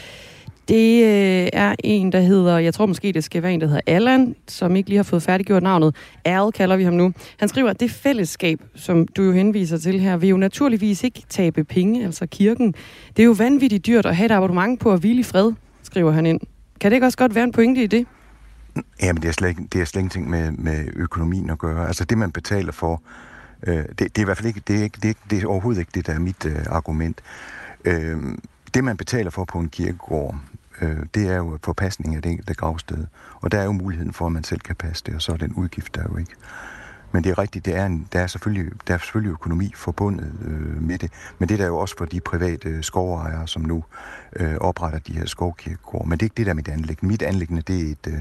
[0.68, 3.82] Det øh, er en, der hedder, jeg tror måske, det skal være en, der hedder
[3.88, 5.96] Allan, som ikke lige har fået færdiggjort navnet.
[6.26, 7.14] Al kalder vi ham nu.
[7.38, 11.24] Han skriver, at det fællesskab, som du jo henviser til her, vil jo naturligvis ikke
[11.30, 12.74] tabe penge, altså kirken.
[13.18, 15.52] Det er jo vanvittigt dyrt at have et abonnement på at hvile i fred,
[15.96, 16.40] skriver han ind.
[16.80, 18.08] Kan det ikke også godt være en pointe i det?
[19.02, 21.88] Jamen, det er slet ikke, det er slet ingenting med, med økonomien at gøre.
[21.88, 23.02] Altså, det man betaler for,
[23.68, 25.48] øh, det, det er i hvert fald ikke, det er, ikke, det er, det er
[25.48, 27.22] overhovedet ikke det, der er mit øh, argument.
[27.86, 28.18] Øh,
[28.74, 30.36] det, man betaler for på en kirkegård,
[30.82, 33.06] øh, det er jo forpasning af det enkelte gravsted.
[33.42, 35.38] Og der er jo muligheden for, at man selv kan passe det, og så er
[35.38, 36.36] den udgift der jo ikke.
[37.16, 40.32] Men det er rigtigt, det er en, der, er selvfølgelig, der er selvfølgelig økonomi forbundet
[40.46, 41.12] øh, med det.
[41.40, 43.84] Men det er der jo også for de private skovejere, som nu
[44.36, 46.10] øh, opretter de her skovkirkegårde.
[46.10, 47.12] Men det er ikke det, der er mit anlæggende.
[47.12, 48.20] Mit anlæggende, det er et, øh,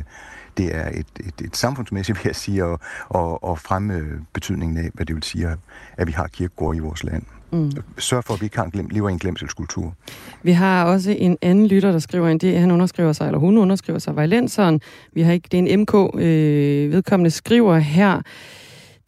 [0.59, 4.90] det er et, et, et samfundsmæssigt, vil jeg sige, og, og, og fremme betydningen af,
[4.95, 5.57] hvad det vil sige,
[5.97, 7.22] at vi har kirkegårde i vores land.
[7.53, 7.70] Mm.
[7.99, 9.95] Sørg for, at vi ikke glem, lever i en glemselskultur.
[10.42, 12.40] Vi har også en anden lytter, der skriver ind.
[12.40, 14.80] Det, han underskriver sig, eller hun underskriver sig, Vejlenseren.
[15.12, 18.20] Vi har ikke, det er en MK, øh, vedkommende skriver her.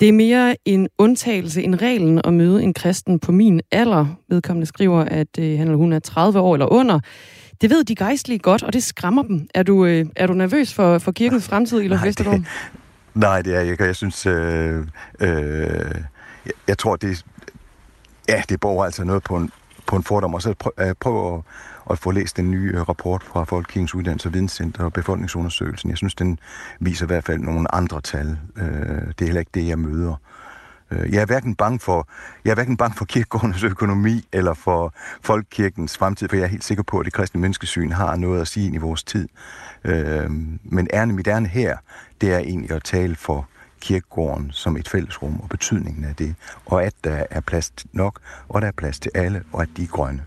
[0.00, 4.06] Det er mere en undtagelse end reglen at møde en kristen på min alder.
[4.28, 7.00] Vedkommende skriver, at øh, han eller hun er 30 år eller under.
[7.60, 9.48] Det ved de gejstlige godt, og det skræmmer dem.
[9.54, 12.40] Er du, øh, er du nervøs for, for kirkens fremtid i Vestergaard?
[13.14, 13.84] Nej, det er jeg ikke.
[13.84, 14.86] Jeg synes, øh,
[15.20, 15.28] øh,
[16.46, 17.24] jeg, jeg tror, det,
[18.28, 19.50] Ja, det borger altså noget på en,
[19.86, 21.42] på en fordom, og så prøv, øh, prøv at,
[21.90, 25.90] at få læst den nye øh, rapport fra Folkekirkens Uddannelse og Videnscenter og Befolkningsundersøgelsen.
[25.90, 26.38] Jeg synes, den
[26.80, 28.38] viser i hvert fald nogle andre tal.
[28.56, 30.14] Øh, det er heller ikke det, jeg møder.
[30.90, 32.08] Øh, jeg er hverken bange for,
[32.44, 36.64] jeg er hverken bange for kirkegårdens økonomi eller for folkekirkens fremtid, for jeg er helt
[36.64, 39.28] sikker på, at det kristne menneskesyn har noget at sige ind i vores tid.
[40.62, 41.76] Men ærne, mit ærne her,
[42.20, 43.48] det er egentlig at tale for
[43.80, 46.34] kirkegården som et fællesrum og betydningen af det,
[46.66, 49.82] og at der er plads nok, og der er plads til alle, og at de
[49.82, 50.22] er grønne.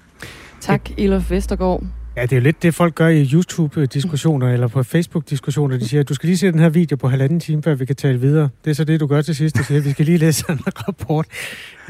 [0.62, 1.84] Tak, Ilof Vestergaard.
[2.18, 5.78] Ja, det er jo lidt det, folk gør i YouTube-diskussioner eller på Facebook-diskussioner.
[5.78, 7.96] De siger, du skal lige se den her video på halvanden time, før vi kan
[7.96, 8.50] tale videre.
[8.66, 9.58] Det er så det, du gør til sidst.
[9.58, 11.26] Du siger, vi skal lige læse en rapport.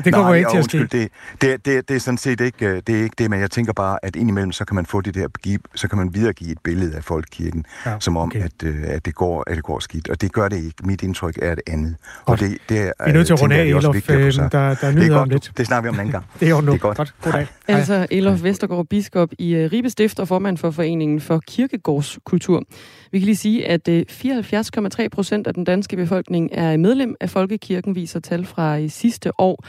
[0.05, 0.77] Det kommer Nej, ikke til at ske.
[0.77, 1.09] det,
[1.41, 3.73] det, det, det er sådan set ikke øh, det, er ikke det, men jeg tænker
[3.73, 6.95] bare, at indimellem, så kan man få det der, så kan man videregive et billede
[6.95, 8.43] af folkekirken, ja, som om, okay.
[8.43, 10.09] at, øh, at, det går, at det går skidt.
[10.09, 10.75] Og det gør det ikke.
[10.83, 11.95] Mit indtryk er det andet.
[12.25, 14.09] Og det, det er, vi er nødt til at runde af, Elof.
[14.09, 15.57] Øh, der, der er nyheder om godt, lidt.
[15.57, 16.25] Det snakker vi om en anden gang.
[16.39, 16.71] det er jo nu.
[16.71, 16.97] Det er godt.
[16.97, 17.13] godt.
[17.21, 17.47] Goddag.
[17.67, 22.63] Altså Elof Vestergaard, biskop i Ribe Stift og formand for Foreningen for Kirkegårdskultur.
[23.11, 27.29] Vi kan lige sige, at øh, 74,3 procent af den danske befolkning er medlem af
[27.29, 29.65] Folkekirken, viser tal fra i sidste år.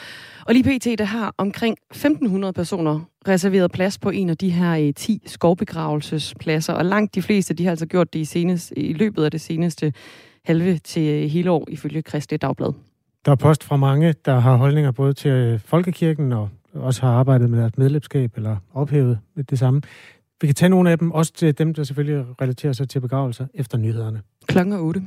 [0.46, 0.98] Og lige pt.
[0.98, 6.72] der har omkring 1.500 personer reserveret plads på en af de her øh, 10 skovbegravelsespladser,
[6.72, 9.40] og langt de fleste de har altså gjort det i, senest, i løbet af det
[9.40, 9.92] seneste
[10.44, 12.72] halve til hele år, ifølge Kristelig Dagblad.
[13.24, 17.50] Der er post fra mange, der har holdninger både til Folkekirken og også har arbejdet
[17.50, 19.18] med deres medlemskab eller ophævet
[19.50, 19.82] det samme.
[20.40, 23.46] Vi kan tage nogle af dem, også til dem, der selvfølgelig relaterer sig til begravelser
[23.54, 24.22] efter nyhederne.
[24.46, 25.02] Klokken 8.